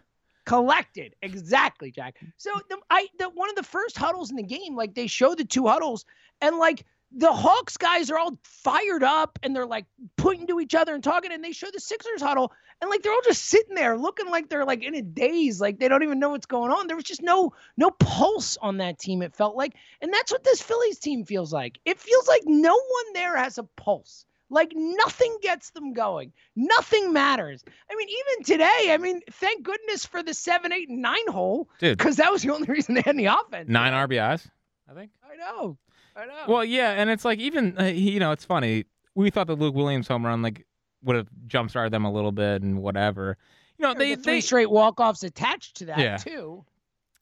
Collected. 0.48 1.14
Exactly 1.20 1.90
jack. 1.90 2.16
So 2.38 2.50
the, 2.70 2.78
i 2.90 3.06
the 3.18 3.28
one 3.28 3.50
of 3.50 3.56
the 3.56 3.62
first 3.62 3.98
huddles 3.98 4.30
in 4.30 4.36
the 4.36 4.42
game 4.42 4.74
like 4.74 4.94
they 4.94 5.06
show 5.06 5.34
the 5.34 5.44
two 5.44 5.66
huddles 5.66 6.06
and 6.40 6.56
like 6.56 6.86
the 7.12 7.30
hawks 7.30 7.76
guys 7.76 8.10
are 8.10 8.16
all 8.18 8.38
fired 8.44 9.02
up 9.02 9.38
and 9.42 9.54
they're 9.54 9.66
like 9.66 9.84
pointing 10.16 10.46
to 10.46 10.58
each 10.58 10.74
other 10.74 10.94
and 10.94 11.04
talking 11.04 11.32
and 11.32 11.44
they 11.44 11.52
show 11.52 11.68
the 11.70 11.80
sixers 11.80 12.22
huddle 12.22 12.50
and 12.80 12.88
like 12.90 13.02
they're 13.02 13.12
all 13.12 13.20
just 13.24 13.44
sitting 13.44 13.74
there 13.74 13.98
looking 13.98 14.30
like 14.30 14.48
they're 14.48 14.64
like 14.64 14.82
in 14.82 14.94
a 14.94 15.02
daze 15.02 15.60
like 15.60 15.78
they 15.78 15.88
don't 15.88 16.02
even 16.02 16.18
know 16.18 16.30
what's 16.30 16.46
going 16.46 16.72
on. 16.72 16.86
There 16.86 16.96
was 16.96 17.04
just 17.04 17.22
no 17.22 17.52
no 17.76 17.90
pulse 17.90 18.56
on 18.62 18.78
that 18.78 18.98
team 18.98 19.20
it 19.20 19.34
felt 19.34 19.54
like 19.54 19.74
and 20.00 20.10
that's 20.12 20.32
what 20.32 20.44
this 20.44 20.62
phillies 20.62 20.98
team 20.98 21.26
feels 21.26 21.52
like. 21.52 21.78
It 21.84 22.00
feels 22.00 22.26
like 22.26 22.42
no 22.46 22.72
one 22.72 23.12
there 23.12 23.36
has 23.36 23.58
a 23.58 23.64
pulse 23.64 24.24
like 24.50 24.72
nothing 24.74 25.36
gets 25.42 25.70
them 25.70 25.92
going. 25.92 26.32
Nothing 26.56 27.12
matters. 27.12 27.64
I 27.90 27.94
mean, 27.96 28.08
even 28.08 28.44
today, 28.44 28.88
I 28.92 28.96
mean, 28.98 29.20
thank 29.32 29.62
goodness 29.62 30.06
for 30.06 30.22
the 30.22 30.34
seven, 30.34 30.72
eight, 30.72 30.88
and 30.88 31.02
nine 31.02 31.26
hole, 31.28 31.68
Dude. 31.78 31.98
because 31.98 32.16
that 32.16 32.32
was 32.32 32.42
the 32.42 32.52
only 32.52 32.66
reason 32.72 32.94
they 32.94 33.02
had 33.02 33.14
any 33.14 33.26
offense. 33.26 33.68
Nine 33.68 33.92
RBIs, 33.92 34.48
I 34.90 34.94
think. 34.94 35.10
I 35.22 35.36
know. 35.36 35.76
I 36.16 36.26
know. 36.26 36.32
Well, 36.48 36.64
yeah, 36.64 36.90
and 36.92 37.10
it's 37.10 37.24
like 37.24 37.38
even 37.38 37.78
uh, 37.78 37.84
you 37.84 38.18
know 38.20 38.32
it's 38.32 38.44
funny. 38.44 38.84
We 39.14 39.30
thought 39.30 39.46
the 39.46 39.54
Luke 39.56 39.74
Williams 39.74 40.08
home 40.08 40.24
run 40.26 40.42
like 40.42 40.66
would 41.04 41.16
have 41.16 41.28
jump 41.46 41.70
started 41.70 41.92
them 41.92 42.04
a 42.04 42.12
little 42.12 42.32
bit 42.32 42.62
and 42.62 42.78
whatever. 42.82 43.36
You 43.78 43.86
know, 43.86 43.94
they 43.94 44.14
the 44.16 44.22
three 44.22 44.32
they 44.34 44.40
straight 44.40 44.70
walk 44.70 44.98
offs 44.98 45.22
attached 45.22 45.76
to 45.76 45.84
that 45.86 45.98
Yeah. 45.98 46.16
too. 46.16 46.64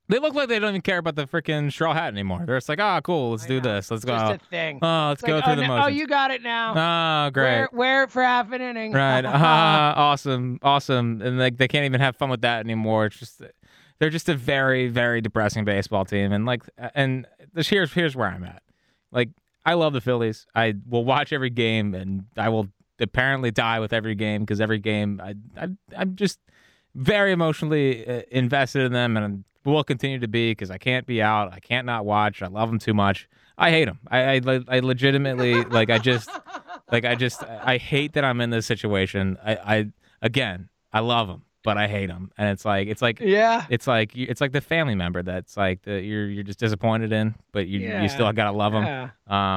They 0.09 0.19
look 0.19 0.35
like 0.35 0.49
they 0.49 0.59
don't 0.59 0.71
even 0.71 0.83
care 0.83 0.99
about 0.99 1.17
the 1.17 1.27
freaking 1.27 1.71
straw 1.73 1.93
hat 1.93 2.13
anymore. 2.13 2.45
They're 2.47 2.57
just 2.57 2.69
like, 2.69 2.81
ah, 2.81 3.01
cool, 3.01 3.33
let's 3.33 3.45
I 3.45 3.49
do 3.49 3.55
know. 3.61 3.75
this, 3.75 3.91
let's 3.91 4.05
Just 4.05 4.27
go. 4.27 4.33
a 4.33 4.39
thing. 4.51 4.79
Oh, 4.81 5.09
let's 5.09 5.23
It's 5.23 5.27
go 5.27 5.37
like, 5.37 5.45
through 5.45 5.53
oh, 5.55 5.57
the 5.57 5.63
no- 5.63 5.69
motions. 5.69 5.87
Oh, 5.87 5.89
you 5.89 6.07
got 6.07 6.31
it 6.31 6.43
now. 6.43 7.27
Oh, 7.27 7.31
great. 7.31 7.45
Wear, 7.45 7.69
wear 7.73 8.03
it 8.05 8.11
for 8.11 8.23
half 8.23 8.53
an 8.53 8.61
inning. 8.63 8.93
Right. 8.93 9.25
Ah, 9.25 9.95
awesome. 9.97 10.59
Awesome. 10.63 11.21
And 11.23 11.39
like 11.39 11.57
they 11.57 11.69
can't 11.69 11.85
even 11.85 12.01
have 12.01 12.17
fun 12.17 12.31
with 12.31 12.43
that 12.43 12.61
anymore. 12.61 13.07
It's 13.07 13.19
just 13.19 13.43
they're 13.99 14.11
just 14.11 14.29
a 14.29 14.35
very, 14.35 14.89
very 14.89 15.21
depressing 15.21 15.65
baseball 15.65 16.05
team. 16.05 16.33
And 16.33 16.47
like 16.47 16.63
and 16.95 17.27
this 17.53 17.69
here's 17.69 17.93
here's 17.93 18.15
where 18.15 18.29
I'm 18.29 18.45
at. 18.45 18.63
Like 19.11 19.31
I 19.65 19.75
love 19.75 19.93
the 19.93 20.01
Phillies. 20.01 20.47
I 20.55 20.75
will 20.89 21.05
watch 21.05 21.33
every 21.33 21.51
game 21.51 21.95
and 21.95 22.27
I 22.37 22.49
will 22.51 22.69
apparently 23.01 23.51
die 23.51 23.81
with 23.81 23.93
every 23.93 24.15
game 24.15 24.43
because 24.43 24.61
every 24.61 24.79
game 24.79 25.21
I, 25.23 25.35
I 25.61 25.69
I'm 25.97 26.15
just 26.17 26.39
very 26.95 27.33
emotionally 27.33 28.07
uh, 28.07 28.23
invested 28.31 28.83
in 28.83 28.93
them 28.93 29.17
and 29.17 29.45
will 29.73 29.85
continue 29.85 30.19
to 30.21 30.29
be 30.29 30.53
because 30.53 30.71
I 30.71 30.79
can't 30.79 31.07
be 31.07 31.21
out. 31.21 31.53
I 31.53 31.61
can't 31.61 31.87
not 31.87 32.05
watch. 32.05 32.43
I 32.43 32.47
love 32.47 32.69
them 32.69 32.79
too 32.79 32.95
much. 32.95 33.29
I 33.59 33.71
hate 33.71 33.87
them. 33.87 33.99
I 34.11 34.37
I, 34.37 34.61
I 34.69 34.79
legitimately 34.81 35.65
like 35.65 35.91
I 35.91 35.99
just 35.99 36.31
like 36.93 37.05
I 37.05 37.15
just 37.15 37.43
I 37.43 37.79
hate 37.79 38.13
that 38.15 38.25
I'm 38.25 38.41
in 38.41 38.51
this 38.51 38.67
situation. 38.67 39.37
I 39.45 39.57
I 39.57 39.87
again 40.23 40.69
I 40.93 41.01
love 41.01 41.29
them, 41.29 41.43
but 41.63 41.77
I 41.79 41.89
hate 41.89 42.07
them, 42.07 42.31
and 42.37 42.49
it's 42.51 42.65
like 42.65 42.89
it's 42.89 43.03
like 43.03 43.19
yeah. 43.21 43.67
it's 43.71 43.87
like 43.87 44.17
it's 44.17 44.41
like 44.41 44.53
the 44.53 44.61
family 44.61 44.95
member 44.95 45.23
that's 45.23 45.57
like 45.57 45.83
the, 45.83 46.01
you're 46.03 46.29
you're 46.29 46.45
just 46.45 46.59
disappointed 46.59 47.13
in, 47.13 47.35
but 47.53 47.67
you 47.67 47.81
Yeah. 47.81 48.03
you 48.03 48.09
still 48.09 48.31
gotta 48.33 48.53
love 48.53 48.73
them. 48.73 48.85
Yeah. 48.85 49.11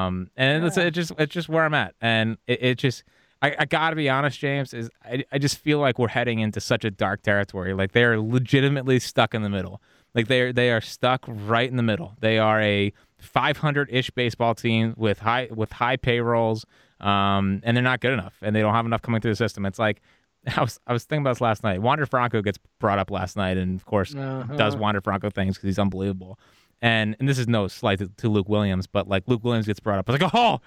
Um, 0.08 0.30
and 0.38 0.66
it's, 0.66 0.78
Yeah. 0.78 0.84
it 0.84 0.92
just 0.92 1.12
it's 1.18 1.34
just 1.34 1.50
where 1.50 1.66
I'm 1.66 1.74
at, 1.74 1.94
and 2.02 2.38
it, 2.48 2.64
it 2.64 2.78
just 2.78 3.04
I, 3.42 3.56
I 3.60 3.66
gotta 3.66 3.96
be 3.96 4.10
honest, 4.10 4.40
James 4.40 4.74
is 4.74 4.90
I 5.04 5.24
I 5.32 5.38
just 5.38 5.58
feel 5.58 5.80
like 5.80 6.00
we're 6.00 6.08
heading 6.10 6.40
into 6.40 6.60
such 6.62 6.84
a 6.86 6.92
dark 6.92 7.22
territory. 7.22 7.74
Like 7.74 7.92
they 7.92 8.04
are 8.04 8.20
legitimately 8.20 9.00
stuck 9.00 9.34
in 9.34 9.42
the 9.42 9.50
middle. 9.50 9.82
Like 10.16 10.28
they 10.28 10.42
are 10.42 10.54
they 10.54 10.72
are 10.72 10.82
stuck 10.82 11.24
right 11.28 11.70
in 11.70 11.76
the 11.78 11.84
middle. 11.84 12.16
They 12.20 12.40
are 12.40 12.60
a 12.62 12.92
500 13.20 13.90
ish 13.92 14.10
baseball 14.12 14.56
team 14.56 14.94
with 14.98 15.20
high 15.20 15.50
with 15.54 15.72
high 15.72 15.98
payrolls, 15.98 16.66
um, 17.00 17.62
and 17.64 17.76
they're 17.76 17.84
not 17.84 18.00
good 18.02 18.14
enough, 18.14 18.36
and 18.42 18.56
they 18.56 18.62
don't 18.62 18.74
have 18.74 18.86
enough 18.86 19.02
coming 19.02 19.22
through 19.22 19.32
the 19.32 19.36
system. 19.38 19.66
It's 19.66 19.80
like. 19.80 20.02
I 20.56 20.62
was 20.62 20.80
I 20.88 20.94
was 20.94 21.04
thinking 21.04 21.24
about 21.24 21.32
this 21.32 21.42
last 21.42 21.64
night. 21.66 21.82
Wander 21.82 22.06
Franco 22.06 22.42
gets 22.42 22.58
brought 22.80 22.98
up 22.98 23.12
last 23.12 23.36
night, 23.36 23.58
and 23.58 23.76
of 23.78 23.86
course 23.86 24.16
Uh-huh. 24.16 24.56
does 24.56 24.74
Wander 24.74 25.02
Franco 25.02 25.30
things 25.30 25.58
because 25.58 25.68
he's 25.68 25.78
unbelievable. 25.80 26.40
And 26.82 27.14
and 27.20 27.28
this 27.28 27.38
is 27.38 27.50
no 27.50 27.68
slight 27.68 28.00
to, 28.00 28.08
to 28.08 28.30
Luke 28.30 28.48
Williams, 28.48 28.88
but 28.88 29.06
like 29.10 29.24
Luke 29.28 29.44
Williams 29.44 29.66
gets 29.68 29.82
brought 29.82 30.00
up, 30.00 30.10
I 30.10 30.14
was 30.14 30.22
like, 30.22 30.32
oh, 30.34 30.62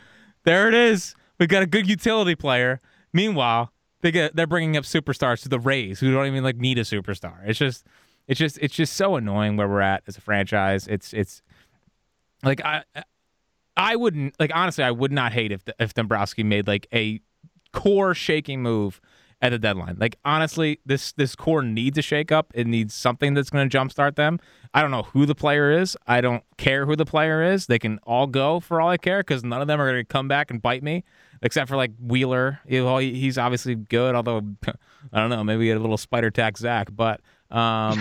there 0.45 0.69
it 0.69 0.75
is. 0.75 1.15
We 1.41 1.47
got 1.47 1.63
a 1.63 1.67
good 1.67 1.89
utility 1.89 2.35
player. 2.35 2.83
Meanwhile, 3.15 3.73
they 4.03 4.11
get 4.11 4.37
they're 4.37 4.47
bringing 4.47 4.77
up 4.77 4.85
superstars 4.85 5.41
to 5.45 5.49
the 5.49 5.59
Rays 5.59 6.01
who 6.01 6.13
don't 6.13 6.27
even 6.27 6.45
like 6.45 6.57
need 6.57 6.77
a 6.77 6.83
superstar. 6.83 7.37
It's 7.47 7.59
just 7.59 7.87
it's 8.29 8.38
just 8.38 8.59
it's 8.61 8.75
just 8.75 8.95
so 8.95 9.17
annoying 9.17 9.57
where 9.57 9.69
we're 9.69 9.81
at 9.81 10.02
as 10.07 10.17
a 10.17 10.21
franchise. 10.21 10.87
It's 10.87 11.12
it's 11.12 11.43
like 12.43 12.64
I 12.64 12.83
I 13.76 13.97
wouldn't 13.97 14.35
like 14.38 14.50
honestly 14.55 14.85
I 14.85 14.91
would 14.91 15.12
not 15.12 15.33
hate 15.33 15.52
if 15.52 15.62
if 15.79 15.95
Dombrowski 15.95 16.43
made 16.43 16.67
like 16.67 16.87
a 16.93 17.21
core 17.73 18.14
shaking 18.14 18.62
move 18.62 19.00
at 19.41 19.50
the 19.50 19.59
deadline. 19.59 19.97
Like 19.99 20.17
honestly, 20.25 20.79
this 20.87 21.12
this 21.12 21.35
core 21.35 21.62
needs 21.62 21.99
a 21.99 22.02
shake 22.02 22.31
up. 22.31 22.52
It 22.55 22.67
needs 22.67 22.95
something 22.95 23.35
that's 23.35 23.50
going 23.50 23.69
to 23.69 23.79
jumpstart 23.79 24.14
them. 24.17 24.38
I 24.75 24.83
don't 24.83 24.91
know 24.91 25.02
who 25.02 25.26
the 25.26 25.35
player 25.35 25.71
is. 25.73 25.97
I 26.07 26.21
don't 26.21 26.45
care 26.57 26.87
who 26.87 26.97
the 26.97 27.05
player 27.05 27.43
is. 27.43 27.67
They 27.67 27.79
can 27.79 27.99
all 28.05 28.26
go 28.26 28.61
for 28.61 28.81
all 28.81 28.88
I 28.88 28.97
care 28.97 29.19
because 29.21 29.43
none 29.45 29.61
of 29.61 29.67
them 29.69 29.81
are 29.81 29.91
going 29.91 30.00
to 30.05 30.09
come 30.09 30.29
back 30.29 30.50
and 30.50 30.62
bite 30.62 30.83
me, 30.83 31.02
except 31.43 31.69
for 31.69 31.76
like 31.76 31.91
Wheeler. 32.00 32.61
He- 32.67 33.14
he's 33.21 33.37
obviously 33.37 33.75
good, 33.75 34.14
although 34.14 34.43
I 35.12 35.21
don't 35.21 35.29
know. 35.31 35.43
Maybe 35.45 35.71
a 35.73 35.79
little 35.79 35.99
spider 35.99 36.31
tack 36.31 36.57
Zach, 36.57 36.88
but 36.95 37.21
um, 37.52 37.99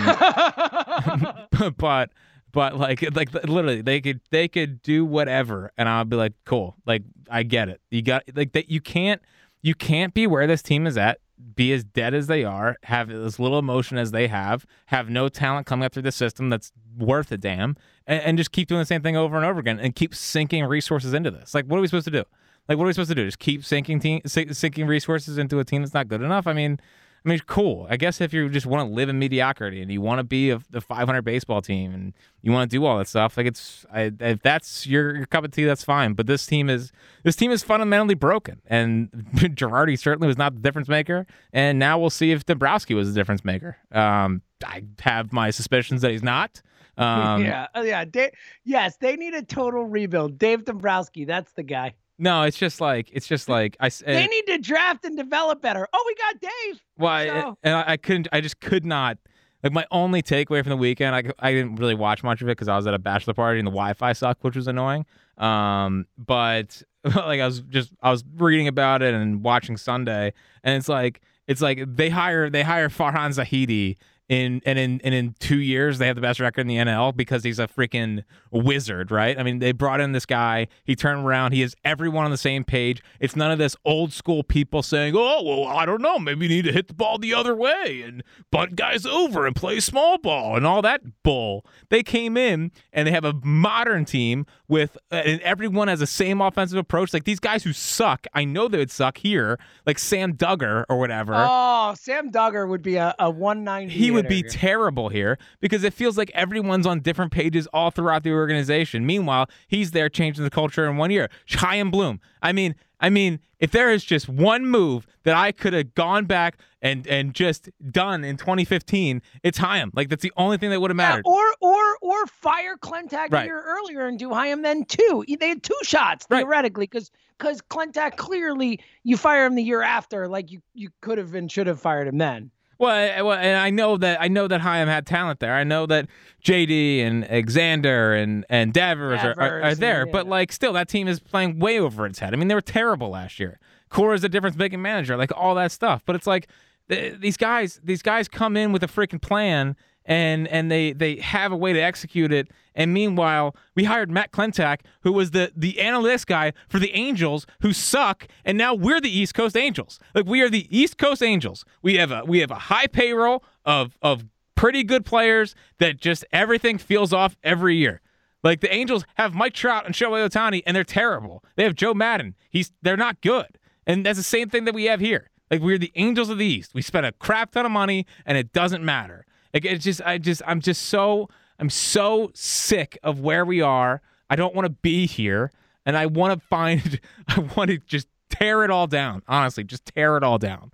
but 1.76 2.10
but 2.52 2.76
like 2.76 3.02
like 3.14 3.32
literally 3.44 3.82
they 3.82 4.00
could 4.00 4.20
they 4.30 4.48
could 4.48 4.82
do 4.82 5.04
whatever 5.04 5.72
and 5.76 5.88
I'll 5.88 6.04
be 6.04 6.16
like 6.16 6.32
cool. 6.44 6.76
Like 6.86 7.02
I 7.30 7.42
get 7.42 7.68
it. 7.68 7.80
You 7.90 8.02
got 8.02 8.24
like 8.34 8.52
that 8.52 8.70
you 8.70 8.80
can't 8.80 9.20
you 9.62 9.74
can't 9.74 10.12
be 10.14 10.26
where 10.26 10.46
this 10.46 10.62
team 10.62 10.86
is 10.86 10.96
at 10.96 11.18
be 11.54 11.72
as 11.72 11.82
dead 11.82 12.14
as 12.14 12.28
they 12.28 12.44
are 12.44 12.76
have 12.84 13.10
as 13.10 13.38
little 13.40 13.58
emotion 13.58 13.98
as 13.98 14.12
they 14.12 14.28
have 14.28 14.64
have 14.86 15.08
no 15.10 15.28
talent 15.28 15.66
coming 15.66 15.84
up 15.84 15.92
through 15.92 16.02
the 16.02 16.12
system 16.12 16.50
that's 16.50 16.72
worth 16.96 17.32
a 17.32 17.38
damn 17.38 17.76
and, 18.06 18.22
and 18.22 18.38
just 18.38 18.52
keep 18.52 18.68
doing 18.68 18.78
the 18.78 18.86
same 18.86 19.02
thing 19.02 19.16
over 19.16 19.36
and 19.36 19.44
over 19.44 19.58
again 19.58 19.80
and 19.80 19.96
keep 19.96 20.14
sinking 20.14 20.64
resources 20.64 21.14
into 21.14 21.30
this. 21.30 21.54
Like 21.54 21.66
what 21.66 21.78
are 21.78 21.80
we 21.80 21.88
supposed 21.88 22.04
to 22.04 22.10
do? 22.10 22.24
Like 22.68 22.78
what 22.78 22.84
are 22.84 22.88
we 22.88 22.92
supposed 22.92 23.10
to 23.10 23.14
do? 23.14 23.24
Just 23.24 23.38
keep 23.38 23.64
sinking 23.64 23.98
team 24.00 24.20
sinking 24.26 24.86
resources 24.86 25.38
into 25.38 25.58
a 25.58 25.64
team 25.64 25.82
that's 25.82 25.94
not 25.94 26.08
good 26.08 26.22
enough? 26.22 26.46
I 26.46 26.52
mean 26.52 26.78
I 27.24 27.28
mean, 27.28 27.40
cool. 27.46 27.86
I 27.88 27.96
guess 27.96 28.20
if 28.20 28.32
you 28.32 28.48
just 28.48 28.66
want 28.66 28.88
to 28.88 28.94
live 28.94 29.08
in 29.08 29.18
mediocrity 29.18 29.80
and 29.80 29.92
you 29.92 30.00
want 30.00 30.18
to 30.18 30.24
be 30.24 30.50
a, 30.50 30.60
the 30.70 30.80
500 30.80 31.22
baseball 31.22 31.62
team 31.62 31.94
and 31.94 32.12
you 32.40 32.50
want 32.50 32.68
to 32.68 32.76
do 32.76 32.84
all 32.84 32.98
that 32.98 33.06
stuff, 33.06 33.36
like 33.36 33.46
it's 33.46 33.86
I, 33.92 34.10
if 34.18 34.42
that's 34.42 34.86
your, 34.86 35.16
your 35.16 35.26
cup 35.26 35.44
of 35.44 35.52
tea, 35.52 35.64
that's 35.64 35.84
fine. 35.84 36.14
But 36.14 36.26
this 36.26 36.44
team 36.46 36.68
is 36.68 36.90
this 37.22 37.36
team 37.36 37.52
is 37.52 37.62
fundamentally 37.62 38.14
broken, 38.14 38.60
and 38.66 39.10
Girardi 39.34 39.98
certainly 39.98 40.26
was 40.26 40.36
not 40.36 40.54
the 40.54 40.60
difference 40.60 40.88
maker. 40.88 41.26
And 41.52 41.78
now 41.78 41.98
we'll 41.98 42.10
see 42.10 42.32
if 42.32 42.44
Dombrowski 42.44 42.94
was 42.94 43.12
the 43.12 43.18
difference 43.18 43.44
maker. 43.44 43.76
Um, 43.92 44.42
I 44.64 44.82
have 45.00 45.32
my 45.32 45.50
suspicions 45.50 46.02
that 46.02 46.10
he's 46.10 46.22
not. 46.22 46.60
Um, 46.98 47.42
yeah, 47.42 47.68
oh, 47.74 47.80
yeah. 47.80 48.04
Dave, 48.04 48.32
yes, 48.64 48.98
they 48.98 49.16
need 49.16 49.32
a 49.32 49.42
total 49.42 49.86
rebuild. 49.86 50.36
Dave 50.36 50.66
Dombrowski, 50.66 51.24
that's 51.24 51.50
the 51.52 51.62
guy. 51.62 51.94
No, 52.22 52.44
it's 52.44 52.56
just 52.56 52.80
like 52.80 53.10
it's 53.12 53.26
just 53.26 53.48
like 53.48 53.76
I. 53.80 53.88
They 53.88 54.24
uh, 54.24 54.28
need 54.28 54.46
to 54.46 54.58
draft 54.58 55.04
and 55.04 55.16
develop 55.16 55.60
better. 55.60 55.88
Oh, 55.92 56.04
we 56.06 56.14
got 56.14 56.40
Dave. 56.40 56.82
Well, 56.96 57.26
So- 57.26 57.58
and 57.64 57.74
I, 57.74 57.84
I 57.88 57.96
couldn't. 57.96 58.28
I 58.32 58.40
just 58.40 58.60
could 58.60 58.84
not. 58.84 59.18
Like 59.64 59.72
my 59.72 59.84
only 59.90 60.22
takeaway 60.22 60.62
from 60.62 60.70
the 60.70 60.76
weekend, 60.76 61.14
I, 61.16 61.24
I 61.40 61.52
didn't 61.52 61.76
really 61.76 61.94
watch 61.96 62.22
much 62.22 62.40
of 62.40 62.48
it 62.48 62.52
because 62.52 62.68
I 62.68 62.76
was 62.76 62.86
at 62.86 62.94
a 62.94 62.98
bachelor 62.98 63.34
party 63.34 63.58
and 63.58 63.66
the 63.66 63.72
Wi-Fi 63.72 64.12
sucked, 64.12 64.44
which 64.44 64.54
was 64.54 64.68
annoying. 64.68 65.04
Um, 65.36 66.06
but 66.16 66.80
like 67.04 67.40
I 67.40 67.46
was 67.46 67.60
just 67.62 67.92
I 68.00 68.12
was 68.12 68.22
reading 68.36 68.68
about 68.68 69.02
it 69.02 69.14
and 69.14 69.42
watching 69.42 69.76
Sunday, 69.76 70.32
and 70.62 70.76
it's 70.76 70.88
like 70.88 71.22
it's 71.48 71.60
like 71.60 71.82
they 71.86 72.08
hire 72.08 72.48
they 72.50 72.62
hire 72.62 72.88
Farhan 72.88 73.30
Zahidi 73.36 73.96
in 74.28 74.62
and 74.64 74.78
in 74.78 75.00
and 75.04 75.14
in 75.14 75.34
two 75.40 75.58
years 75.58 75.98
they 75.98 76.06
have 76.06 76.16
the 76.16 76.22
best 76.22 76.40
record 76.40 76.62
in 76.62 76.66
the 76.68 76.76
NL 76.76 77.14
because 77.14 77.44
he's 77.44 77.58
a 77.58 77.66
freaking 77.66 78.24
wizard, 78.50 79.10
right? 79.10 79.38
I 79.38 79.42
mean, 79.42 79.58
they 79.58 79.72
brought 79.72 80.00
in 80.00 80.12
this 80.12 80.26
guy. 80.26 80.68
He 80.84 80.96
turned 80.96 81.26
around. 81.26 81.52
He 81.52 81.60
has 81.60 81.74
everyone 81.84 82.24
on 82.24 82.30
the 82.30 82.36
same 82.36 82.64
page. 82.64 83.02
It's 83.20 83.36
none 83.36 83.50
of 83.50 83.58
this 83.58 83.76
old 83.84 84.12
school 84.12 84.42
people 84.42 84.82
saying, 84.82 85.14
"Oh, 85.16 85.42
well, 85.42 85.66
I 85.66 85.84
don't 85.84 86.00
know. 86.00 86.18
Maybe 86.18 86.46
you 86.46 86.56
need 86.56 86.64
to 86.64 86.72
hit 86.72 86.88
the 86.88 86.94
ball 86.94 87.18
the 87.18 87.34
other 87.34 87.54
way 87.54 88.02
and 88.02 88.22
bunt 88.50 88.76
guys 88.76 89.04
over 89.04 89.46
and 89.46 89.54
play 89.54 89.80
small 89.80 90.18
ball 90.18 90.56
and 90.56 90.66
all 90.66 90.82
that 90.82 91.02
bull." 91.22 91.66
They 91.90 92.02
came 92.02 92.36
in 92.36 92.72
and 92.92 93.06
they 93.06 93.12
have 93.12 93.24
a 93.24 93.34
modern 93.42 94.04
team 94.04 94.46
with 94.72 94.96
uh, 95.12 95.16
and 95.16 95.40
everyone 95.42 95.88
has 95.88 96.00
the 96.00 96.06
same 96.06 96.40
offensive 96.40 96.78
approach. 96.78 97.12
Like 97.12 97.24
these 97.24 97.38
guys 97.38 97.62
who 97.62 97.72
suck, 97.72 98.26
I 98.34 98.44
know 98.44 98.66
they 98.68 98.78
would 98.78 98.90
suck 98.90 99.18
here, 99.18 99.58
like 99.86 99.98
Sam 99.98 100.34
Duggar 100.34 100.84
or 100.88 100.98
whatever 100.98 101.34
Oh, 101.36 101.94
Sam 101.96 102.32
Duggar 102.32 102.66
would 102.68 102.82
be 102.82 102.96
a, 102.96 103.14
a 103.18 103.30
190. 103.30 103.92
he 103.94 104.10
would 104.10 104.26
be 104.28 104.42
terrible 104.42 105.10
here 105.10 105.38
because 105.60 105.84
it 105.84 105.92
feels 105.92 106.16
like 106.18 106.30
everyone's 106.34 106.86
on 106.86 107.00
different 107.00 107.30
pages 107.32 107.66
all 107.72 107.90
throughout 107.90 108.22
the 108.22 108.32
organization. 108.32 109.04
Meanwhile, 109.06 109.48
he's 109.68 109.90
there 109.92 110.08
changing 110.08 110.42
the 110.42 110.50
culture 110.50 110.88
in 110.88 110.96
one 110.96 111.10
year. 111.10 111.28
Chaim 111.48 111.90
Bloom. 111.90 112.20
I 112.42 112.52
mean, 112.52 112.74
I 113.02 113.10
mean, 113.10 113.40
if 113.58 113.72
there 113.72 113.90
is 113.90 114.04
just 114.04 114.28
one 114.28 114.64
move 114.66 115.06
that 115.24 115.34
I 115.34 115.50
could 115.52 115.72
have 115.72 115.94
gone 115.94 116.24
back 116.24 116.58
and 116.80 117.06
and 117.06 117.34
just 117.34 117.68
done 117.90 118.24
in 118.24 118.36
2015, 118.36 119.20
it's 119.42 119.58
Chaim. 119.58 119.90
Like 119.94 120.08
that's 120.08 120.22
the 120.22 120.32
only 120.36 120.56
thing 120.56 120.70
that 120.70 120.80
would 120.80 120.90
have 120.90 120.96
Yeah, 120.98 121.08
mattered. 121.08 121.24
or 121.26 121.42
or 121.60 121.82
or 122.00 122.26
fire 122.26 122.76
Klentak 122.76 123.30
Right. 123.30 123.42
a 123.42 123.44
year 123.46 123.60
earlier 123.62 124.06
and 124.06 124.18
do 124.18 124.30
Chaim 124.32 124.62
then 124.62 124.84
two. 124.84 125.24
They 125.38 125.48
had 125.48 125.62
two 125.62 125.78
shots 125.82 126.26
theoretically 126.26 126.86
because 126.86 127.10
because 127.38 127.60
Klentak 127.62 128.16
clearly 128.16 128.80
you 129.02 129.16
fire 129.16 129.44
him 129.46 129.56
the 129.56 129.62
year 129.64 129.82
after, 129.82 130.28
like 130.28 130.50
you 130.52 130.60
you 130.74 130.90
could 131.00 131.18
have 131.18 131.34
and 131.34 131.50
should 131.50 131.66
have 131.66 131.80
fired 131.80 132.06
him 132.06 132.18
then. 132.18 132.50
Well, 132.82 132.90
I, 132.90 133.22
well, 133.22 133.38
and 133.38 133.56
I 133.56 133.70
know 133.70 133.96
that 133.96 134.20
I 134.20 134.26
know 134.26 134.48
that 134.48 134.60
Chaim 134.60 134.88
had 134.88 135.06
talent 135.06 135.38
there. 135.38 135.54
I 135.54 135.62
know 135.62 135.86
that 135.86 136.08
JD 136.42 136.98
and 136.98 137.24
Alexander 137.30 138.12
and 138.12 138.44
and 138.48 138.72
Devers, 138.72 139.20
are, 139.22 139.38
are, 139.38 139.62
are 139.62 139.74
there, 139.76 140.04
yeah. 140.04 140.10
but 140.10 140.26
like 140.26 140.50
still, 140.50 140.72
that 140.72 140.88
team 140.88 141.06
is 141.06 141.20
playing 141.20 141.60
way 141.60 141.78
over 141.78 142.06
its 142.06 142.18
head. 142.18 142.34
I 142.34 142.36
mean, 142.36 142.48
they 142.48 142.56
were 142.56 142.60
terrible 142.60 143.10
last 143.10 143.38
year. 143.38 143.60
Cora 143.88 144.16
is 144.16 144.24
a 144.24 144.28
difference-making 144.28 144.82
manager, 144.82 145.16
like 145.16 145.30
all 145.36 145.54
that 145.54 145.70
stuff. 145.70 146.02
But 146.04 146.16
it's 146.16 146.26
like 146.26 146.48
th- 146.88 147.20
these 147.20 147.36
guys, 147.36 147.80
these 147.84 148.02
guys 148.02 148.26
come 148.26 148.56
in 148.56 148.72
with 148.72 148.82
a 148.82 148.88
freaking 148.88 149.22
plan. 149.22 149.76
And 150.04 150.48
and 150.48 150.70
they 150.70 150.92
they 150.92 151.16
have 151.16 151.52
a 151.52 151.56
way 151.56 151.72
to 151.72 151.78
execute 151.80 152.32
it. 152.32 152.48
And 152.74 152.92
meanwhile, 152.92 153.54
we 153.74 153.84
hired 153.84 154.10
Matt 154.10 154.32
Klentak, 154.32 154.80
who 155.02 155.12
was 155.12 155.30
the 155.30 155.52
the 155.56 155.74
analytics 155.74 156.26
guy 156.26 156.52
for 156.68 156.78
the 156.78 156.92
Angels, 156.92 157.46
who 157.60 157.72
suck. 157.72 158.26
And 158.44 158.58
now 158.58 158.74
we're 158.74 159.00
the 159.00 159.16
East 159.16 159.34
Coast 159.34 159.56
Angels. 159.56 160.00
Like 160.14 160.26
we 160.26 160.40
are 160.40 160.48
the 160.48 160.66
East 160.76 160.98
Coast 160.98 161.22
Angels. 161.22 161.64
We 161.82 161.96
have 161.96 162.10
a 162.10 162.24
we 162.24 162.40
have 162.40 162.50
a 162.50 162.56
high 162.56 162.86
payroll 162.86 163.44
of 163.64 163.96
of 164.02 164.24
pretty 164.54 164.84
good 164.84 165.04
players 165.04 165.54
that 165.78 166.00
just 166.00 166.24
everything 166.32 166.78
feels 166.78 167.12
off 167.12 167.36
every 167.42 167.76
year. 167.76 168.00
Like 168.42 168.60
the 168.60 168.72
Angels 168.72 169.04
have 169.14 169.34
Mike 169.34 169.54
Trout 169.54 169.86
and 169.86 169.94
Shohei 169.94 170.28
Ohtani, 170.28 170.62
and 170.66 170.76
they're 170.76 170.84
terrible. 170.84 171.44
They 171.56 171.64
have 171.64 171.74
Joe 171.74 171.94
Maddon. 171.94 172.34
He's 172.50 172.72
they're 172.82 172.96
not 172.96 173.20
good. 173.20 173.58
And 173.86 174.06
that's 174.06 174.18
the 174.18 174.24
same 174.24 174.48
thing 174.48 174.64
that 174.64 174.74
we 174.74 174.84
have 174.84 175.00
here. 175.00 175.30
Like 175.50 175.60
we're 175.60 175.78
the 175.78 175.92
Angels 175.94 176.28
of 176.28 176.38
the 176.38 176.46
East. 176.46 176.74
We 176.74 176.82
spent 176.82 177.06
a 177.06 177.12
crap 177.12 177.52
ton 177.52 177.66
of 177.66 177.72
money, 177.72 178.06
and 178.24 178.38
it 178.38 178.52
doesn't 178.52 178.84
matter. 178.84 179.26
Like 179.54 179.64
it's 179.64 179.84
just 179.84 180.00
I 180.02 180.18
just 180.18 180.42
I'm 180.46 180.60
just 180.60 180.82
so 180.82 181.28
I'm 181.58 181.70
so 181.70 182.30
sick 182.34 182.98
of 183.02 183.20
where 183.20 183.44
we 183.44 183.60
are. 183.60 184.00
I 184.30 184.36
don't 184.36 184.54
want 184.54 184.66
to 184.66 184.70
be 184.70 185.06
here, 185.06 185.50
and 185.84 185.96
I 185.96 186.06
want 186.06 186.40
to 186.40 186.46
find 186.48 187.00
I 187.28 187.40
want 187.56 187.70
to 187.70 187.78
just 187.78 188.08
tear 188.30 188.64
it 188.64 188.70
all 188.70 188.86
down. 188.86 189.22
Honestly, 189.28 189.64
just 189.64 189.84
tear 189.86 190.16
it 190.16 190.22
all 190.24 190.38
down. 190.38 190.72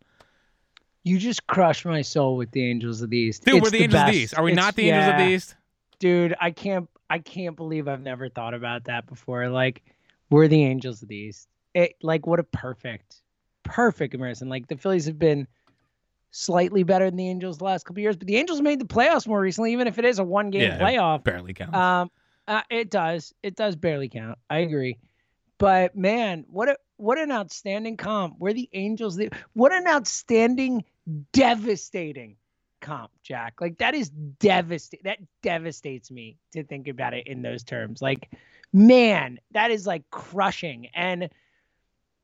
You 1.04 1.18
just 1.18 1.46
crushed 1.46 1.86
my 1.86 2.02
soul 2.02 2.36
with 2.36 2.50
the 2.50 2.68
Angels 2.68 3.00
of 3.02 3.10
the 3.10 3.16
East. 3.18 3.44
Dude, 3.44 3.56
It's 3.56 3.64
we're 3.64 3.70
the, 3.70 3.82
Angels 3.84 4.02
of 4.02 4.06
the. 4.08 4.12
East. 4.14 4.38
Are 4.38 4.44
we 4.44 4.52
It's- 4.52 4.64
not 4.64 4.76
the 4.76 4.90
Angels 4.90 5.12
of 5.12 5.18
the. 5.18 5.32
East? 5.32 5.54
dude 6.00 6.32
i 6.40 6.52
can't 6.52 6.88
i 7.10 7.18
can't 7.18 7.56
believe 7.56 7.88
i've 7.88 8.00
never 8.02 8.28
thought 8.28 8.54
about 8.54 8.84
that 8.84 9.04
before 9.08 9.48
like 9.48 9.82
we're 10.30 10.46
the 10.46 10.62
angels 10.62 11.02
of 11.02 11.08
the 11.08 11.16
east 11.16 11.48
it 11.74 11.96
like 12.02 12.24
what 12.24 12.38
a 12.38 12.44
perfect 12.44 13.20
perfect 13.64 14.12
comparison 14.12 14.48
like 14.48 14.68
the 14.68 14.76
phillies 14.76 15.06
have 15.06 15.18
been 15.18 15.44
slightly 16.30 16.82
better 16.82 17.06
than 17.06 17.16
the 17.16 17.28
angels 17.28 17.58
the 17.58 17.64
last 17.64 17.84
couple 17.84 18.00
years 18.02 18.16
but 18.16 18.26
the 18.26 18.36
angels 18.36 18.60
made 18.60 18.78
the 18.78 18.84
playoffs 18.84 19.26
more 19.26 19.40
recently 19.40 19.72
even 19.72 19.86
if 19.86 19.98
it 19.98 20.04
is 20.04 20.18
a 20.18 20.24
one 20.24 20.50
game 20.50 20.62
Yeah, 20.62 20.78
playoff. 20.78 21.24
Barely 21.24 21.54
counts. 21.54 21.76
um 21.76 22.10
uh, 22.46 22.62
it 22.70 22.90
does. 22.90 23.34
It 23.42 23.56
does 23.56 23.76
barely 23.76 24.08
count. 24.08 24.38
I 24.48 24.58
agree. 24.60 24.96
But 25.58 25.96
man 25.96 26.44
what 26.48 26.68
a 26.68 26.76
what 26.96 27.18
an 27.18 27.30
outstanding 27.30 27.96
comp. 27.96 28.36
We're 28.38 28.52
the 28.52 28.68
angels 28.72 29.16
the, 29.16 29.30
what 29.52 29.72
an 29.72 29.86
outstanding 29.86 30.84
devastating 31.32 32.36
comp 32.80 33.10
jack. 33.22 33.60
Like 33.60 33.78
that 33.78 33.94
is 33.94 34.10
devastating 34.10 35.04
that 35.04 35.18
devastates 35.42 36.10
me 36.10 36.36
to 36.52 36.62
think 36.64 36.88
about 36.88 37.14
it 37.14 37.26
in 37.26 37.42
those 37.42 37.62
terms. 37.64 38.00
Like 38.02 38.30
man 38.72 39.38
that 39.52 39.70
is 39.70 39.86
like 39.86 40.08
crushing. 40.10 40.88
And 40.94 41.30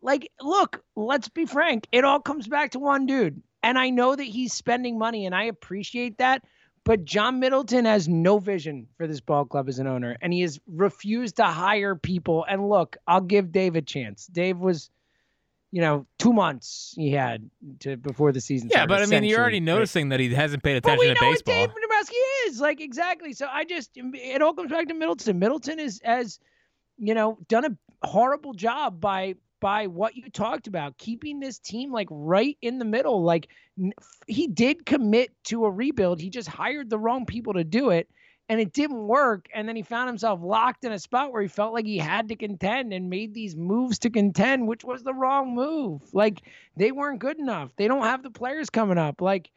like 0.02 0.30
look 0.40 0.82
let's 0.96 1.28
be 1.28 1.46
frank. 1.46 1.86
It 1.92 2.04
all 2.04 2.20
comes 2.20 2.46
back 2.46 2.72
to 2.72 2.78
one 2.78 3.06
dude 3.06 3.42
and 3.64 3.78
i 3.78 3.90
know 3.90 4.14
that 4.14 4.24
he's 4.24 4.52
spending 4.52 4.98
money 4.98 5.26
and 5.26 5.34
i 5.34 5.44
appreciate 5.44 6.18
that 6.18 6.42
but 6.84 7.06
John 7.06 7.40
Middleton 7.40 7.86
has 7.86 8.08
no 8.10 8.38
vision 8.38 8.88
for 8.98 9.06
this 9.06 9.20
ball 9.20 9.46
club 9.46 9.70
as 9.70 9.78
an 9.78 9.86
owner, 9.86 10.18
and 10.20 10.34
he 10.34 10.42
has 10.42 10.60
refused 10.70 11.36
to 11.36 11.44
hire 11.44 11.96
people. 11.96 12.44
And 12.46 12.68
look, 12.68 12.98
I'll 13.06 13.22
give 13.22 13.50
Dave 13.52 13.74
a 13.74 13.80
chance. 13.80 14.26
Dave 14.26 14.58
was, 14.58 14.90
you 15.72 15.80
know, 15.80 16.06
two 16.18 16.34
months 16.34 16.92
he 16.94 17.10
had 17.10 17.48
to 17.80 17.96
before 17.96 18.32
the 18.32 18.40
season. 18.42 18.68
yeah, 18.70 18.84
started, 18.84 18.88
but 18.90 19.02
I 19.02 19.06
mean, 19.06 19.24
you're 19.24 19.40
already 19.40 19.60
noticing 19.60 20.10
that 20.10 20.20
he 20.20 20.34
hasn't 20.34 20.62
paid 20.62 20.76
attention 20.76 20.98
But 20.98 21.08
we 21.08 21.14
to 21.14 21.14
know 21.14 21.30
baseball. 21.32 21.58
what 21.58 21.68
Dave 21.68 21.74
Dombrowski 21.80 22.16
is 22.48 22.60
like 22.60 22.80
exactly. 22.82 23.32
So 23.32 23.46
I 23.50 23.64
just 23.64 23.92
it 23.94 24.42
all 24.42 24.52
comes 24.52 24.70
back 24.70 24.88
to 24.88 24.94
Middleton. 24.94 25.38
Middleton 25.38 25.78
is 25.78 26.02
has, 26.04 26.38
you 26.98 27.14
know, 27.14 27.38
done 27.48 27.64
a 27.64 28.06
horrible 28.06 28.52
job 28.52 29.00
by 29.00 29.36
by 29.64 29.86
what 29.86 30.14
you 30.14 30.28
talked 30.28 30.66
about, 30.66 30.98
keeping 30.98 31.40
this 31.40 31.58
team 31.58 31.90
like 31.90 32.08
right 32.10 32.58
in 32.60 32.78
the 32.78 32.84
middle. 32.84 33.22
Like 33.22 33.48
he 34.26 34.46
did 34.46 34.84
commit 34.84 35.32
to 35.44 35.64
a 35.64 35.70
rebuild. 35.70 36.20
He 36.20 36.28
just 36.28 36.50
hired 36.50 36.90
the 36.90 36.98
wrong 36.98 37.24
people 37.24 37.54
to 37.54 37.64
do 37.64 37.88
it. 37.88 38.10
And 38.50 38.60
it 38.60 38.74
didn't 38.74 39.06
work. 39.06 39.48
And 39.54 39.66
then 39.66 39.74
he 39.74 39.80
found 39.80 40.08
himself 40.08 40.40
locked 40.42 40.84
in 40.84 40.92
a 40.92 40.98
spot 40.98 41.32
where 41.32 41.40
he 41.40 41.48
felt 41.48 41.72
like 41.72 41.86
he 41.86 41.96
had 41.96 42.28
to 42.28 42.36
contend 42.36 42.92
and 42.92 43.08
made 43.08 43.32
these 43.32 43.56
moves 43.56 43.98
to 44.00 44.10
contend, 44.10 44.68
which 44.68 44.84
was 44.84 45.02
the 45.02 45.14
wrong 45.14 45.54
move. 45.54 46.02
Like 46.12 46.42
they 46.76 46.92
weren't 46.92 47.20
good 47.20 47.38
enough. 47.38 47.74
They 47.76 47.88
don't 47.88 48.04
have 48.04 48.22
the 48.22 48.28
players 48.28 48.68
coming 48.68 48.98
up. 48.98 49.22
Like 49.22 49.50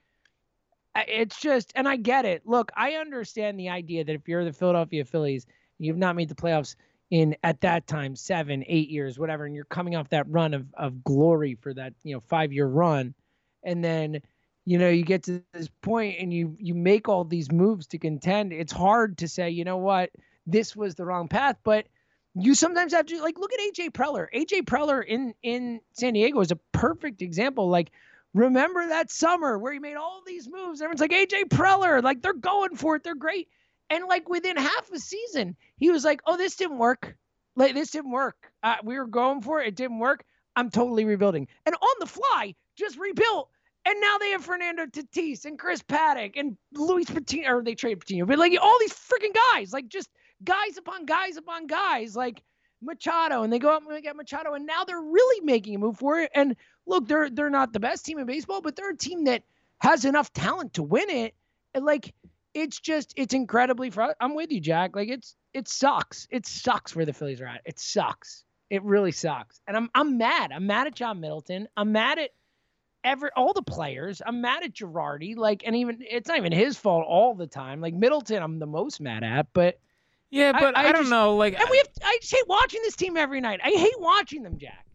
it's 0.96 1.38
just, 1.42 1.74
and 1.76 1.86
I 1.86 1.98
get 1.98 2.24
it. 2.24 2.44
Look, 2.46 2.72
I 2.78 2.94
understand 2.94 3.60
the 3.60 3.68
idea 3.68 4.06
that 4.06 4.16
if 4.16 4.26
you're 4.30 4.46
the 4.46 4.54
Philadelphia 4.54 5.04
Phillies, 5.04 5.46
you've 5.80 5.98
not 5.98 6.16
made 6.16 6.30
the 6.30 6.36
playoffs 6.36 6.78
in 7.10 7.36
at 7.44 7.62
that 7.62 7.88
time 7.88 8.16
seven, 8.16 8.64
eight 8.68 8.90
years, 8.90 9.18
whatever, 9.18 9.46
and 9.46 9.56
you're 9.56 9.66
coming 9.66 9.96
off 9.96 10.10
that 10.10 10.30
run 10.30 10.54
of 10.54 10.66
of 10.74 11.04
glory 11.04 11.56
for 11.56 11.74
that 11.74 11.94
you 12.04 12.14
know 12.14 12.22
five 12.28 12.52
year 12.52 12.68
run, 12.68 13.14
and 13.64 13.84
then 13.84 14.22
you 14.66 14.78
know 14.78 14.90
you 14.90 15.04
get 15.04 15.24
to 15.24 15.42
this 15.54 15.70
point 15.82 16.18
and 16.20 16.34
you 16.34 16.56
you 16.60 16.76
make 16.76 17.08
all 17.08 17.24
these 17.24 17.52
moves 17.52 17.88
to 17.88 17.98
contend. 17.98 18.52
It's 18.54 18.74
hard 18.74 19.18
to 19.20 19.28
say, 19.28 19.50
you 19.50 19.64
know 19.64 19.78
what, 19.78 20.12
this 20.46 20.76
was 20.76 20.96
the 20.96 21.06
wrong 21.06 21.28
path, 21.28 21.58
but 21.64 21.88
you 22.36 22.54
sometimes 22.54 22.94
have 22.94 23.06
to 23.08 23.22
like 23.22 23.40
look 23.40 23.54
at 23.54 23.60
AJ 23.60 23.92
Preller. 23.92 24.28
AJ 24.36 24.64
Preller 24.64 25.04
in 25.06 25.34
in 25.44 25.80
San 25.94 26.14
Diego 26.14 26.40
is 26.42 26.52
a 26.52 26.60
perfect 26.74 27.22
example. 27.22 27.70
Like 27.70 27.92
remember 28.34 28.88
that 28.90 29.10
summer 29.12 29.58
where 29.58 29.74
he 29.74 29.80
made 29.80 29.96
all 29.96 30.22
these 30.26 30.48
moves. 30.50 30.82
Everyone's 30.82 31.02
like 31.02 31.12
AJ 31.12 31.46
Preller, 31.46 32.04
like 32.04 32.22
they're 32.22 32.34
going 32.34 32.76
for 32.76 32.96
it. 32.98 33.04
They're 33.04 33.16
great. 33.16 33.48
And 33.90 34.06
like 34.06 34.30
within 34.30 34.58
half 34.58 34.92
a 34.92 35.00
season, 35.00 35.56
he 35.78 35.92
was 35.92 36.04
like, 36.04 36.22
"Oh, 36.26 36.38
this 36.38 36.56
didn't 36.56 36.78
work. 36.78 37.16
Like 37.56 37.74
this 37.74 37.92
didn't 37.92 38.12
work. 38.12 38.52
Uh, 38.64 38.76
we 38.84 38.98
were 38.98 39.08
going 39.08 39.42
for 39.42 39.62
it. 39.62 39.68
It 39.70 39.76
didn't 39.76 40.00
work. 40.00 40.24
I'm 40.56 40.70
totally 40.70 41.06
rebuilding." 41.06 41.48
And 41.66 41.76
on 41.76 41.96
the 42.00 42.06
fly, 42.06 42.56
just 42.76 42.98
rebuilt. 42.98 43.50
And 43.86 44.02
now 44.02 44.18
they 44.18 44.32
have 44.32 44.44
Fernando 44.44 44.86
Tatis 44.86 45.46
and 45.46 45.58
Chris 45.58 45.82
Paddack 45.82 46.34
and 46.36 46.58
Luis 46.74 47.10
Patino, 47.10 47.56
or 47.56 47.64
they 47.64 47.74
trade 47.74 48.02
Patino, 48.02 48.26
but 48.26 48.38
like 48.38 48.52
all 48.62 48.78
these 48.82 48.92
freaking 48.94 49.34
guys, 49.54 49.72
like 49.72 49.88
just 49.88 50.10
guys 50.44 50.78
upon 50.78 51.06
guys 51.06 51.38
upon 51.38 51.68
guys, 51.68 52.14
like 52.14 52.44
Machado, 52.82 53.44
and 53.44 53.52
they 53.52 53.60
go 53.60 53.72
out 53.72 53.84
and 53.90 54.04
get 54.04 54.16
Machado, 54.16 54.54
and 54.54 54.66
now 54.66 54.84
they're 54.84 55.02
really 55.02 55.46
making 55.46 55.76
a 55.76 55.80
move 55.80 55.98
for 55.98 56.20
it. 56.20 56.32
And 56.36 56.56
look, 56.86 57.08
they're 57.08 57.30
they're 57.30 57.50
not 57.50 57.74
the 57.74 57.80
best 57.80 58.06
team 58.06 58.20
in 58.20 58.26
baseball, 58.26 58.62
but 58.62 58.76
they're 58.76 58.92
a 58.92 58.98
team 58.98 59.24
that 59.24 59.44
has 59.80 60.06
enough 60.06 60.34
talent 60.34 60.74
to 60.74 60.84
win 60.84 61.10
it. 61.10 61.34
And 61.74 61.86
like 61.86 62.14
it's 62.58 62.80
just 62.80 63.14
it's 63.16 63.34
incredibly 63.34 63.90
fr- 63.90 64.14
I'm 64.20 64.36
with 64.36 64.52
you, 64.52 64.60
Jack. 64.60 64.96
Like 64.96 65.10
it's 65.10 65.36
it 65.54 65.68
sucks. 65.68 66.28
It 66.32 66.46
sucks 66.46 66.96
where 66.96 67.06
the 67.06 67.14
Phillies 67.14 67.42
are 67.42 67.46
at. 67.48 67.62
It 67.66 67.80
sucks. 67.80 68.44
It 68.70 68.84
really 68.84 69.12
sucks. 69.12 69.62
And 69.68 69.78
I'm 69.78 69.90
I'm 69.96 70.18
mad. 70.18 70.52
I'm 70.52 70.68
mad 70.68 70.88
at 70.88 70.96
John 70.96 71.20
Middleton. 71.20 71.68
I'm 71.78 71.92
mad 71.92 72.20
at 72.20 72.32
every 73.04 73.30
all 73.36 73.54
the 73.54 73.62
players. 73.62 74.22
I'm 74.26 74.42
mad 74.42 74.64
at 74.64 74.74
Girardi. 74.74 75.38
Like, 75.38 75.64
and 75.66 75.76
even 75.76 76.00
it's 76.02 76.28
not 76.28 76.38
even 76.38 76.52
his 76.52 76.76
fault 76.78 77.06
all 77.08 77.36
the 77.36 77.48
time. 77.48 77.80
Like 77.80 77.94
Middleton, 77.94 78.42
I'm 78.44 78.60
the 78.60 78.66
most 78.66 79.00
mad 79.00 79.24
at. 79.24 79.48
But 79.54 79.80
Yeah, 80.30 80.52
I- 80.56 80.60
but 80.60 80.76
I, 80.78 80.90
I 80.90 80.92
don't 80.92 81.04
just- 81.04 81.12
know. 81.12 81.36
Like, 81.36 81.60
and 81.60 81.70
we 81.70 81.78
have 81.78 81.88
I 82.04 82.18
just 82.22 82.34
hate 82.34 82.48
watching 82.48 82.82
this 82.84 82.96
team 82.96 83.16
every 83.18 83.40
night. 83.40 83.60
I 83.64 83.70
hate 83.70 84.00
watching 84.00 84.44
them, 84.44 84.58
Jack. 84.58 84.86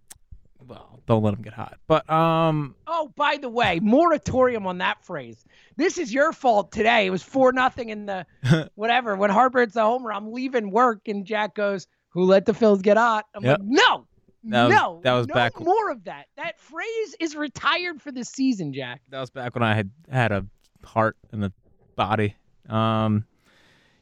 Well, 0.66 1.00
don't 1.06 1.22
let 1.22 1.32
them 1.34 1.42
get 1.42 1.52
hot. 1.52 1.78
But 1.86 2.08
um, 2.10 2.74
Oh, 2.86 3.12
by 3.16 3.36
the 3.40 3.48
way, 3.48 3.80
moratorium 3.80 4.66
on 4.66 4.78
that 4.78 5.04
phrase. 5.04 5.44
This 5.76 5.98
is 5.98 6.12
your 6.12 6.32
fault 6.32 6.72
today. 6.72 7.06
It 7.06 7.10
was 7.10 7.22
four 7.22 7.52
nothing 7.52 7.88
in 7.90 8.06
the 8.06 8.26
whatever. 8.74 9.16
When 9.16 9.30
Harper 9.30 9.60
hits 9.60 9.74
the 9.74 9.82
homer, 9.82 10.12
I'm 10.12 10.32
leaving 10.32 10.70
work, 10.70 11.08
and 11.08 11.24
Jack 11.24 11.54
goes, 11.54 11.86
"Who 12.10 12.24
let 12.24 12.46
the 12.46 12.52
Phils 12.52 12.82
get 12.82 12.96
hot?" 12.96 13.24
I'm 13.34 13.44
Yep. 13.44 13.58
like, 13.60 13.68
"No, 13.68 14.06
That 14.44 14.64
was- 14.64 14.72
no, 14.74 15.00
that 15.04 15.12
was 15.12 15.26
no 15.28 15.34
back- 15.34 15.60
more 15.60 15.90
of 15.90 16.04
that. 16.04 16.26
That 16.36 16.58
phrase 16.60 17.16
is 17.20 17.34
retired 17.36 18.00
for 18.02 18.12
the 18.12 18.24
season, 18.24 18.72
Jack." 18.72 19.00
that 19.10 19.20
was 19.20 19.30
back 19.30 19.54
when 19.54 19.62
I 19.62 19.74
had 19.74 19.90
had 20.10 20.32
a 20.32 20.46
heart 20.84 21.16
and 21.32 21.44
a 21.44 21.52
body. 21.96 22.36
Um, 22.68 23.24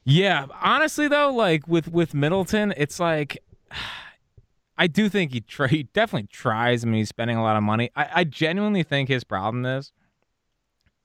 yeah, 0.05 0.47
honestly 0.63 1.09
though, 1.09 1.31
like 1.33 1.69
with 1.69 1.89
with 1.93 2.15
Middleton, 2.15 2.73
it's 2.77 2.99
like 2.99 3.39
I 4.81 4.87
do 4.87 5.09
think 5.09 5.33
he, 5.33 5.41
try, 5.43 5.69
he 5.69 5.83
definitely 5.85 6.29
tries. 6.33 6.83
I 6.85 6.87
mean, 6.89 6.99
he's 6.99 7.09
spending 7.11 7.37
a 7.37 7.43
lot 7.43 7.57
of 7.57 7.63
money. 7.63 7.91
I, 7.95 8.09
I 8.15 8.25
genuinely 8.25 8.83
think 8.83 9.09
his 9.09 9.23
problem 9.25 9.65
is 9.67 9.93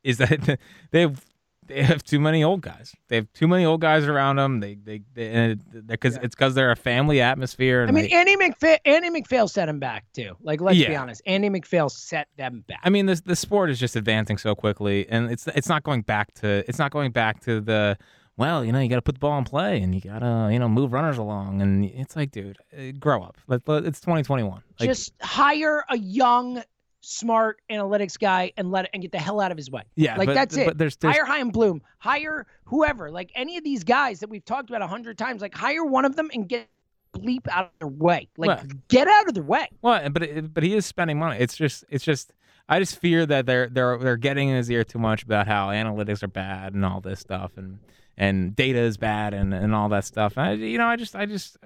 is 0.04 0.18
that 0.20 0.60
they 0.92 1.02
have 1.02 1.26
they 1.68 1.82
have 1.82 2.04
too 2.04 2.20
many 2.20 2.44
old 2.44 2.62
guys. 2.62 2.94
They 3.08 3.16
have 3.16 3.32
too 3.34 3.48
many 3.48 3.66
old 3.66 3.82
guys 3.82 4.06
around 4.06 4.36
them. 4.36 4.60
They 4.60 4.76
they 4.76 5.02
they 5.14 5.56
because 5.88 6.16
Yeah. 6.16 6.22
it's 6.24 6.36
because 6.36 6.54
they're 6.56 6.72
a 6.72 6.76
family 6.76 7.22
atmosphere. 7.22 7.86
I 7.88 7.92
mean, 7.92 8.04
they- 8.06 8.12
Andy 8.12 8.36
MacPhail, 8.36 8.78
Andy 8.86 9.10
MacPhail 9.10 9.48
set 9.48 9.68
him 9.68 9.80
back 9.80 10.06
too. 10.14 10.36
Like, 10.42 10.62
let's 10.62 10.78
be 10.78 10.96
honest, 10.96 11.22
Andy 11.26 11.50
MacPhail 11.50 11.90
set 11.90 12.28
them 12.38 12.64
back. 12.68 12.80
I 12.84 12.90
mean, 12.90 13.08
this 13.08 13.22
the 13.22 13.36
sport 13.36 13.72
is 13.72 13.80
just 13.80 13.96
advancing 13.96 14.38
so 14.38 14.54
quickly, 14.56 15.08
and 15.10 15.32
it's 15.32 15.48
it's 15.48 15.68
not 15.68 15.84
going 15.84 16.04
back 16.04 16.34
to 16.36 16.64
it's 16.68 16.78
not 16.80 16.92
going 16.92 17.12
back 17.12 17.42
to 17.46 17.60
the 17.62 17.98
well, 18.38 18.66
you 18.66 18.72
know, 18.72 18.80
you 18.80 18.90
got 18.90 18.98
to 18.98 19.02
put 19.02 19.16
the 19.16 19.20
ball 19.20 19.38
in 19.38 19.44
play, 19.46 19.82
and 19.82 19.96
you 19.96 20.02
got 20.02 20.20
to 20.20 20.50
you 20.52 20.60
know 20.60 20.68
move 20.68 20.92
runners 20.94 21.18
along, 21.18 21.62
and 21.62 21.86
it's 21.86 22.16
like, 22.16 22.32
dude, 22.32 22.58
uh, 22.78 22.92
grow 23.00 23.24
up. 23.24 23.38
It's 23.50 24.00
2021. 24.02 24.62
Like, 24.80 24.90
Just 24.90 25.14
hire 25.22 25.86
a 25.90 25.98
young, 25.98 26.62
smart 27.02 27.62
analytics 27.72 28.20
guy 28.20 28.52
and 28.58 28.72
let 28.72 28.86
it, 28.86 28.92
and 28.94 29.02
get 29.02 29.12
the 29.12 29.20
hell 29.20 29.40
out 29.40 29.52
of 29.52 29.58
his 29.58 29.72
way. 29.72 29.84
yeah, 29.96 30.18
like 30.18 30.28
but, 30.28 30.34
that's 30.34 30.58
it. 30.58 30.66
But 30.68 30.78
there's, 30.78 30.98
there's 30.98 31.16
hire 31.16 31.26
Chaim 31.26 31.50
Bloom, 31.50 31.82
hire 32.00 32.46
whoever, 32.66 33.10
like 33.12 33.32
any 33.36 33.58
of 33.58 33.64
these 33.64 33.84
guys 33.84 34.20
that 34.20 34.30
we've 34.30 34.46
talked 34.46 34.70
about 34.70 34.82
a 34.82 34.88
hundred 34.88 35.18
times. 35.18 35.42
Like 35.42 35.56
hire 35.56 35.86
one 35.86 36.04
of 36.06 36.16
them 36.16 36.30
and 36.34 36.48
get 36.50 36.68
bleep 37.14 37.48
out 37.50 37.66
of 37.66 37.72
their 37.80 37.88
way. 37.88 38.28
Like 38.38 38.48
Well- 38.50 38.64
get 38.90 39.08
out 39.08 39.28
of 39.30 39.34
their 39.34 39.44
way. 39.44 39.68
well, 39.82 40.10
but 40.10 40.24
it, 40.24 40.54
but 40.54 40.64
he 40.64 40.76
is 40.76 40.86
spending 40.86 41.18
money. 41.18 41.38
It's 41.40 41.56
just 41.56 41.86
it's 41.90 42.04
just 42.04 42.34
I 42.68 42.80
just 42.80 43.00
fear 43.00 43.26
that 43.26 43.46
they're 43.46 43.70
they're 43.70 43.98
they're 43.98 44.18
getting 44.18 44.50
in 44.50 44.56
his 44.56 44.70
ear 44.72 44.84
too 44.84 44.98
much 44.98 45.24
about 45.24 45.48
how 45.48 45.68
analytics 45.70 46.24
are 46.24 46.28
bad 46.28 46.74
and 46.74 46.84
all 46.84 47.00
this 47.00 47.20
stuff, 47.20 47.52
and 47.58 47.80
and 48.18 48.56
data 48.56 48.80
is 48.80 48.98
bad 48.98 49.34
and 49.34 49.54
and 49.54 49.76
all 49.76 49.90
that 49.90 50.06
stuff. 50.06 50.38
I, 50.38 50.54
you 50.54 50.78
know, 50.78 50.88
I 50.88 50.96
just 50.96 51.16
I 51.16 51.26
just 51.26 51.58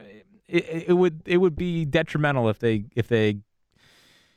it, 0.48 0.86
it 0.88 0.94
would 0.94 1.22
it 1.26 1.38
would 1.38 1.56
be 1.56 1.86
detrimental 1.86 2.50
if 2.50 2.60
they 2.60 2.86
if 2.96 3.08
they 3.08 3.38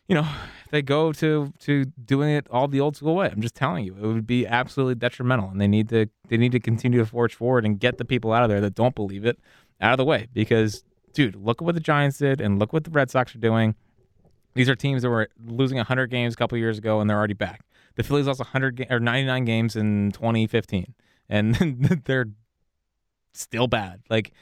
you 0.06 0.14
know 0.14 0.28
if 0.64 0.70
they 0.70 0.82
go 0.82 1.12
to 1.14 1.52
to 1.60 1.84
doing 2.04 2.30
it 2.30 2.46
all 2.50 2.68
the 2.68 2.80
old 2.80 2.96
school 2.96 3.16
way. 3.16 3.28
I'm 3.28 3.42
just 3.42 3.56
telling 3.56 3.84
you, 3.84 3.96
it 3.96 4.06
would 4.06 4.26
be 4.26 4.46
absolutely 4.46 4.94
detrimental, 4.94 5.48
and 5.48 5.60
they 5.60 5.68
need 5.68 5.88
to 5.88 6.06
they 6.28 6.36
need 6.36 6.52
to 6.52 6.60
continue 6.60 7.00
to 7.00 7.06
forge 7.06 7.34
forward 7.34 7.64
and 7.64 7.80
get 7.80 7.98
the 7.98 8.04
people 8.04 8.32
out 8.32 8.44
of 8.44 8.50
there 8.50 8.60
that 8.60 8.76
don't 8.76 8.94
believe 8.94 9.24
it 9.24 9.38
out 9.80 9.92
of 9.92 9.98
the 9.98 10.04
way 10.04 10.28
because. 10.32 10.84
Dude, 11.14 11.36
look 11.36 11.60
at 11.60 11.66
what 11.66 11.74
the 11.74 11.80
Giants 11.82 12.16
did, 12.16 12.40
and 12.40 12.58
look 12.58 12.72
what 12.72 12.84
the 12.84 12.90
Red 12.90 13.10
Sox 13.10 13.34
are 13.34 13.38
doing. 13.38 13.74
These 14.54 14.68
are 14.68 14.74
teams 14.74 15.02
that 15.02 15.10
were 15.10 15.28
losing 15.44 15.76
100 15.78 16.08
games 16.08 16.34
a 16.34 16.36
couple 16.36 16.58
years 16.58 16.78
ago, 16.78 17.00
and 17.00 17.08
they're 17.08 17.16
already 17.16 17.34
back. 17.34 17.64
The 17.96 18.02
Phillies 18.02 18.26
lost 18.26 18.40
100 18.40 18.76
ga- 18.76 18.86
or 18.90 19.00
99 19.00 19.44
games 19.44 19.76
in 19.76 20.12
2015, 20.12 20.94
and 21.28 21.54
they're 22.04 22.26
still 23.32 23.66
bad. 23.66 24.02
Like, 24.08 24.32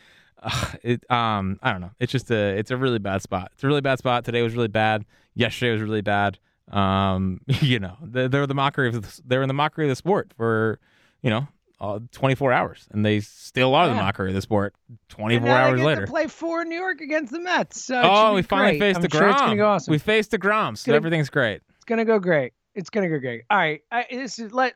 uh, 0.42 0.73
it, 0.83 1.11
um, 1.11 1.59
I 1.62 1.73
don't 1.73 1.81
know. 1.81 1.92
It's 1.99 2.12
just 2.12 2.31
a, 2.31 2.57
it's 2.59 2.70
a 2.70 2.77
really 2.77 2.99
bad 2.99 3.23
spot. 3.23 3.51
It's 3.55 3.64
a 3.64 3.66
really 3.66 3.81
bad 3.81 3.99
spot. 3.99 4.25
Today 4.25 4.42
was 4.42 4.55
really 4.55 4.68
bad. 4.68 5.05
Yesterday 5.35 5.73
was 5.73 5.83
really 5.83 6.01
bad. 6.01 6.38
Um, 6.70 7.40
you 7.61 7.79
know, 7.79 7.96
they, 8.03 8.29
they're 8.29 8.46
the 8.46 8.55
mockery 8.55 8.88
of 8.88 9.03
the, 9.03 9.23
they're 9.25 9.42
in 9.42 9.49
the 9.49 9.55
mockery 9.55 9.85
of 9.87 9.90
the 9.90 9.96
sport 9.96 10.33
for, 10.37 10.79
you 11.23 11.31
know, 11.31 11.49
uh, 11.80 11.98
24 12.12 12.52
hours, 12.52 12.86
and 12.90 13.04
they 13.06 13.20
still 13.20 13.74
are 13.74 13.88
the 13.88 13.94
Yeah. 13.94 14.00
mockery 14.02 14.28
of 14.28 14.34
the 14.34 14.42
sport 14.42 14.74
24 15.08 15.36
And 15.36 15.44
now 15.46 15.54
they 15.64 15.70
hours 15.70 15.80
get 15.80 15.86
later. 15.86 16.00
To 16.06 16.06
play 16.12 16.26
for 16.26 16.64
New 16.64 16.76
York 16.78 17.00
against 17.00 17.32
the 17.32 17.40
Mets. 17.40 17.82
So 17.84 18.00
Oh, 18.04 18.34
we 18.34 18.42
finally 18.42 18.78
great. 18.78 18.80
faced 18.94 18.96
I'm 18.98 19.02
the 19.02 19.10
sure 19.10 19.20
Grom. 19.20 19.50
It's 19.52 19.56
go 19.58 19.66
awesome. 19.68 19.92
We 19.92 19.98
faced 19.98 20.30
deGrom, 20.32 20.76
so 20.76 20.86
gonna- 20.86 20.96
everything's 20.96 21.30
great. 21.30 21.62
It's 21.76 21.84
gonna 21.86 22.04
go 22.04 22.18
great. 22.18 22.52
It's 22.74 22.90
gonna 22.90 23.08
go 23.08 23.18
great. 23.18 23.42
All 23.50 23.58
right. 23.58 23.80
I, 23.90 24.06
this 24.10 24.38
is 24.38 24.52
let. 24.52 24.74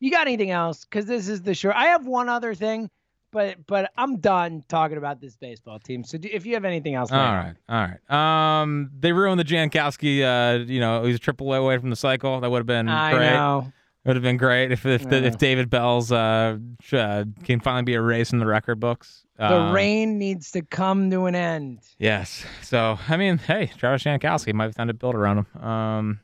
You 0.00 0.10
got 0.10 0.26
anything 0.26 0.50
else? 0.50 0.84
Because 0.84 1.06
this 1.06 1.28
is 1.28 1.42
the 1.42 1.54
show. 1.54 1.70
I 1.74 1.86
have 1.86 2.06
one 2.06 2.28
other 2.28 2.54
thing, 2.54 2.90
but 3.32 3.66
but 3.66 3.90
I'm 3.96 4.18
done 4.18 4.62
talking 4.68 4.96
about 4.98 5.20
this 5.20 5.36
baseball 5.36 5.78
team. 5.78 6.04
So 6.04 6.18
do, 6.18 6.28
if 6.32 6.44
you 6.44 6.54
have 6.54 6.64
anything 6.64 6.94
else, 6.94 7.12
all 7.12 7.18
right, 7.18 7.54
all 7.68 7.88
right. 8.10 8.60
Um, 8.62 8.90
they 8.98 9.12
ruined 9.12 9.38
the 9.40 9.44
Jankowski. 9.44 10.22
Uh, 10.22 10.64
you 10.64 10.80
know, 10.80 11.04
he's 11.04 11.16
a 11.16 11.18
triple 11.18 11.52
A 11.54 11.58
away 11.58 11.78
from 11.78 11.90
the 11.90 11.96
cycle. 11.96 12.40
That 12.40 12.50
would 12.50 12.58
have 12.58 12.66
been. 12.66 12.88
I 12.88 13.12
great. 13.12 13.30
know. 13.30 13.72
Would 14.06 14.14
have 14.14 14.22
been 14.22 14.36
great 14.36 14.70
if 14.70 14.86
if, 14.86 15.08
the, 15.08 15.24
if 15.24 15.36
David 15.36 15.68
Bell's 15.68 16.12
uh, 16.12 16.58
uh 16.92 17.24
can 17.42 17.58
finally 17.58 17.82
be 17.82 17.94
erased 17.94 18.30
from 18.30 18.38
the 18.38 18.46
record 18.46 18.78
books. 18.78 19.24
The 19.36 19.52
Um, 19.52 19.74
rain 19.74 20.16
needs 20.18 20.52
to 20.52 20.62
come 20.62 21.10
to 21.10 21.26
an 21.26 21.34
end. 21.34 21.80
Yes. 21.98 22.44
So 22.62 22.98
I 23.08 23.16
mean, 23.16 23.38
hey, 23.38 23.70
Travis 23.76 24.04
Jankowski 24.04 24.54
might 24.54 24.64
have 24.64 24.74
time 24.76 24.86
to 24.88 24.94
build 24.94 25.14
around 25.16 25.38
him. 25.38 25.62
Um, 25.62 26.20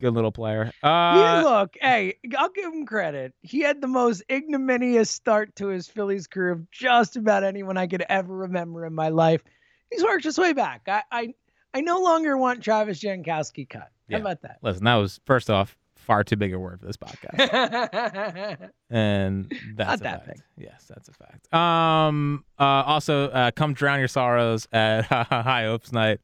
good 0.00 0.14
little 0.14 0.30
player. 0.30 0.70
Yeah, 0.82 1.40
Uh, 1.40 1.42
look, 1.42 1.76
hey, 1.80 2.14
I'll 2.36 2.50
give 2.50 2.72
him 2.72 2.86
credit. 2.86 3.34
He 3.42 3.60
had 3.60 3.80
the 3.80 3.88
most 3.88 4.22
ignominious 4.30 5.10
start 5.10 5.56
to 5.56 5.68
his 5.68 5.88
Phillies 5.88 6.26
career 6.28 6.52
of 6.52 6.70
just 6.70 7.16
about 7.16 7.42
anyone 7.42 7.76
I 7.76 7.86
could 7.88 8.04
ever 8.08 8.32
remember 8.34 8.86
in 8.86 8.94
my 8.94 9.08
life. 9.08 9.42
He's 9.90 10.04
worked 10.04 10.24
his 10.24 10.38
way 10.38 10.52
back. 10.52 10.82
I 10.86 11.02
I, 11.10 11.34
I 11.74 11.80
no 11.80 12.00
longer 12.00 12.36
want 12.36 12.62
Travis 12.62 13.00
Jankowski 13.00 13.68
cut. 13.68 13.88
Yeah. 14.08 14.18
How 14.18 14.20
about 14.22 14.42
that? 14.42 14.58
listen, 14.62 14.84
that 14.84 14.94
was 14.94 15.20
first 15.26 15.50
off 15.50 15.76
far 16.08 16.24
too 16.24 16.34
big 16.36 16.52
a 16.52 16.58
word 16.58 16.80
for 16.80 16.86
this 16.86 16.96
podcast. 16.96 18.70
and 18.90 19.52
that's 19.76 19.88
Not 19.88 20.00
a 20.00 20.02
that 20.02 20.26
fact. 20.26 20.42
Yes, 20.56 20.86
that's 20.88 21.08
a 21.08 21.12
fact. 21.12 21.54
Um. 21.54 22.44
Uh. 22.58 22.64
Also, 22.64 23.28
uh, 23.28 23.50
come 23.52 23.74
drown 23.74 24.00
your 24.00 24.08
sorrows 24.08 24.66
at 24.72 25.04
High 25.06 25.64
Hopes 25.66 25.92
Night 25.92 26.18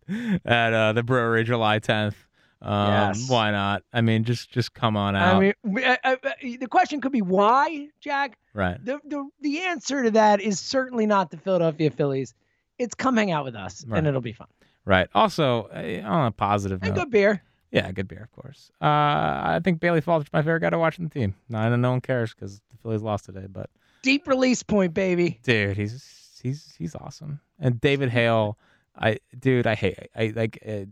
at 0.45 0.73
uh, 0.73 0.93
the 0.95 1.03
brewery, 1.05 1.45
July 1.45 1.79
10th. 1.79 2.15
Um, 2.63 2.89
Yes. 2.89 3.29
Why 3.29 3.51
not? 3.51 3.83
I 3.93 4.01
mean, 4.01 4.25
just 4.25 4.51
just 4.51 4.73
come 4.75 4.97
on 4.97 5.15
out. 5.15 5.37
I 5.37 5.39
mean, 5.41 5.53
we- 5.63 5.85
I- 5.85 5.99
I- 6.03 6.19
I- 6.25 6.57
the 6.59 6.67
question 6.67 7.01
could 7.01 7.13
be 7.13 7.21
why, 7.23 7.89
Jack. 8.01 8.39
right. 8.55 8.83
The, 8.85 8.99
the 9.05 9.29
the 9.41 9.61
answer 9.61 10.03
to 10.03 10.11
that 10.13 10.41
is 10.41 10.59
certainly 10.59 11.05
not 11.07 11.31
the 11.31 11.37
Philadelphia 11.37 11.91
Phillies. 11.91 12.33
It's 12.79 12.95
come 12.95 13.17
hang 13.19 13.31
out 13.31 13.45
with 13.45 13.55
us, 13.55 13.85
Right. 13.87 13.99
and 13.99 14.07
it'll 14.07 14.21
be 14.23 14.33
fun. 14.33 14.49
Right. 14.87 15.09
Also, 15.15 15.65
uh, 15.75 16.03
on 16.09 16.27
a 16.27 16.31
positive 16.33 16.81
And 16.83 16.95
note, 16.95 17.03
good 17.05 17.11
beer. 17.11 17.43
Yeah, 17.75 17.91
good 17.93 18.09
beer, 18.09 18.23
of 18.23 18.33
course. 18.33 18.71
Uh, 18.81 18.87
I 18.87 19.61
think 19.63 19.81
Bailey 19.81 20.01
Falter's 20.01 20.33
my 20.33 20.41
favorite 20.41 20.61
guy 20.61 20.71
to 20.71 20.79
watch 20.79 20.99
in 20.99 21.05
the 21.05 21.11
team. 21.11 21.35
No, 21.51 21.59
I 21.59 21.69
know 21.69 21.77
no 21.77 21.91
one 21.91 22.01
cares 22.01 22.33
because 22.33 22.61
the 22.71 22.77
Phillies 22.83 23.03
lost 23.03 23.27
today, 23.27 23.47
but 23.51 23.69
Deep 24.03 24.27
release 24.27 24.63
point, 24.63 24.95
baby. 24.95 25.41
dude, 25.43 25.77
he's 25.77 26.39
he's 26.43 26.75
he's 26.79 26.95
awesome. 26.95 27.41
And 27.59 27.81
David 27.81 28.09
Hale, 28.11 28.57
I 28.97 29.19
dude, 29.39 29.67
I 29.67 29.75
hate 29.75 29.99
I 30.17 30.33
like 30.35 30.59
uh, 30.67 30.85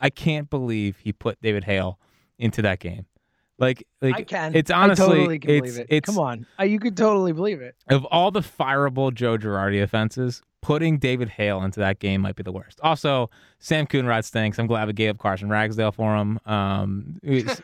I 0.00 0.10
can't 0.10 0.50
believe 0.50 0.98
he 0.98 1.12
put 1.12 1.40
David 1.40 1.64
Hale 1.64 1.98
into 2.38 2.62
that 2.62 2.80
game. 2.80 3.06
Like 3.58 3.86
like 4.02 4.14
I 4.16 4.22
can. 4.22 4.54
it's 4.56 4.70
honestly 4.70 5.04
I 5.04 5.08
totally 5.08 5.38
can 5.38 5.50
it's 5.50 5.60
believe 5.60 5.78
it. 5.80 5.86
it's 5.90 6.06
Come 6.06 6.18
on, 6.18 6.46
Uh, 6.58 6.64
you 6.64 6.80
could 6.80 6.96
totally 6.96 7.32
believe 7.32 7.60
it. 7.60 7.76
of 7.88 8.04
all 8.06 8.30
the 8.32 8.40
fireable 8.40 9.14
Joe 9.14 9.38
Girardi 9.38 9.80
offenses, 9.82 10.42
putting 10.64 10.96
David 10.96 11.28
Hale 11.28 11.62
into 11.62 11.78
that 11.80 11.98
game 11.98 12.22
might 12.22 12.36
be 12.36 12.42
the 12.42 12.50
worst. 12.50 12.80
Also, 12.82 13.28
Sam 13.58 13.86
Coonrod 13.86 14.24
stinks. 14.24 14.58
I'm 14.58 14.66
glad 14.66 14.86
we 14.86 14.94
gave 14.94 15.10
up 15.10 15.18
Carson 15.18 15.50
Ragsdale 15.50 15.92
for 15.92 16.16
him. 16.16 16.40
Um, 16.46 17.20
it's- 17.22 17.60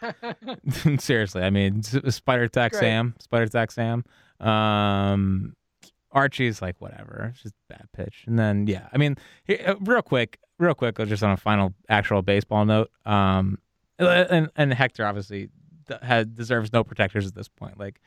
seriously, 1.03 1.43
I 1.43 1.49
mean, 1.49 1.83
Spider 1.83 2.43
Attack 2.43 2.73
Great. 2.73 2.81
Sam, 2.81 3.15
Spider 3.19 3.45
Attack 3.45 3.71
Sam. 3.71 4.05
Um, 4.39 5.57
Archie's 6.13 6.61
like 6.61 6.77
whatever, 6.81 7.31
it's 7.33 7.43
just 7.43 7.55
bad 7.71 7.87
pitch. 7.97 8.25
And 8.27 8.39
then 8.39 8.67
yeah, 8.67 8.89
I 8.93 8.99
mean, 8.99 9.17
here, 9.45 9.61
uh, 9.67 9.77
real 9.81 10.03
quick, 10.03 10.39
real 10.59 10.75
quick, 10.75 10.97
just 11.07 11.23
on 11.23 11.31
a 11.31 11.37
final 11.39 11.73
actual 11.89 12.21
baseball 12.21 12.67
note. 12.67 12.91
Um, 13.07 13.59
and 13.99 14.51
and 14.57 14.75
Hector 14.75 15.07
obviously 15.07 15.49
had 16.03 16.37
deserves 16.37 16.71
no 16.73 16.85
protectors 16.85 17.27
at 17.27 17.35
this 17.35 17.49
point. 17.49 17.79
Like, 17.79 18.01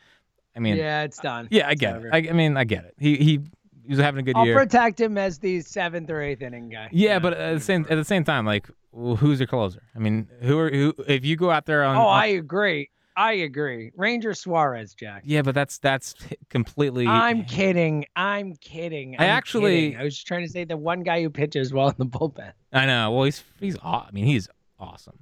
I 0.55 0.59
mean, 0.59 0.75
yeah, 0.75 1.01
it's 1.03 1.17
done. 1.17 1.47
yeah, 1.49 1.67
I 1.67 1.73
get 1.75 1.95
over. 1.95 2.07
it. 2.09 2.13
I, 2.13 2.17
I 2.29 2.33
mean, 2.33 2.57
I 2.57 2.63
get 2.63 2.85
it. 2.85 2.93
He 2.99 3.15
he 3.17 3.39
he 3.85 3.89
was 3.91 3.99
having 3.99 4.19
a 4.19 4.23
good 4.23 4.35
I'll 4.37 4.45
year. 4.45 4.55
protect 4.57 4.99
him 4.99 5.17
as 5.17 5.39
the 5.39 5.61
seventh 5.61 6.09
or 6.09 6.21
eighth 6.21 6.41
inning 6.41 6.69
guy. 6.69 6.89
yeah, 6.91 7.19
but 7.19 7.33
at 7.33 7.53
the 7.55 7.59
same 7.59 7.85
at 7.89 7.95
the 7.95 8.05
same 8.05 8.23
time, 8.23 8.45
like, 8.45 8.67
who's 8.93 9.39
your 9.39 9.47
closer? 9.47 9.81
I 9.95 9.99
mean, 9.99 10.27
who 10.41 10.57
are 10.59 10.69
who? 10.69 10.93
If 11.07 11.25
you 11.25 11.35
go 11.35 11.51
out 11.51 11.65
there 11.65 11.83
on, 11.83 11.95
Oh, 11.97 12.01
on- 12.01 12.21
I 12.21 12.25
agree. 12.27 12.89
I 13.15 13.33
agree. 13.33 13.91
Ranger 13.95 14.33
Suarez, 14.33 14.95
Jack. 14.95 15.21
Yeah, 15.23 15.43
but 15.43 15.53
that's 15.53 15.77
that's 15.77 16.15
completely. 16.49 17.05
I'm 17.05 17.45
kidding. 17.45 18.05
I'm 18.15 18.55
kidding. 18.55 19.15
I 19.19 19.25
I'm 19.25 19.29
actually- 19.29 19.81
kidding. 19.91 19.97
I 19.99 20.03
was 20.03 20.15
just 20.15 20.25
trying 20.27 20.43
to 20.45 20.51
say 20.51 20.63
the 20.63 20.77
one 20.77 21.01
guy 21.03 21.21
who 21.21 21.29
pitches 21.29 21.71
well 21.71 21.89
in 21.89 21.95
the 21.99 22.05
bullpen. 22.07 22.53
I 22.71 22.85
know. 22.87 23.11
Well, 23.11 23.25
he's 23.25 23.43
he's. 23.59 23.77
aw- 23.83 24.07
I 24.07 24.11
mean, 24.11 24.25
he's 24.25 24.47
awesome. 24.79 25.19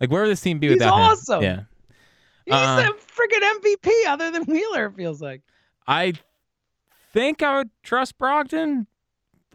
Like, 0.00 0.10
where 0.10 0.22
would 0.22 0.30
this 0.30 0.40
team 0.40 0.58
be 0.58 0.66
He's 0.68 0.74
without 0.76 0.94
awesome. 0.94 1.42
him? 1.42 1.66
He's 2.44 2.54
Uh, 2.54 2.88
a 2.88 2.92
freaking 2.94 3.42
MVP 3.60 4.06
other 4.08 4.30
than 4.30 4.44
Wheeler, 4.44 4.86
it 4.86 4.94
feels 4.96 5.20
like. 5.22 5.42
I 5.86 6.14
think 7.12 7.42
I 7.42 7.58
would 7.58 7.70
trust 7.82 8.18
Brogdon. 8.18 8.86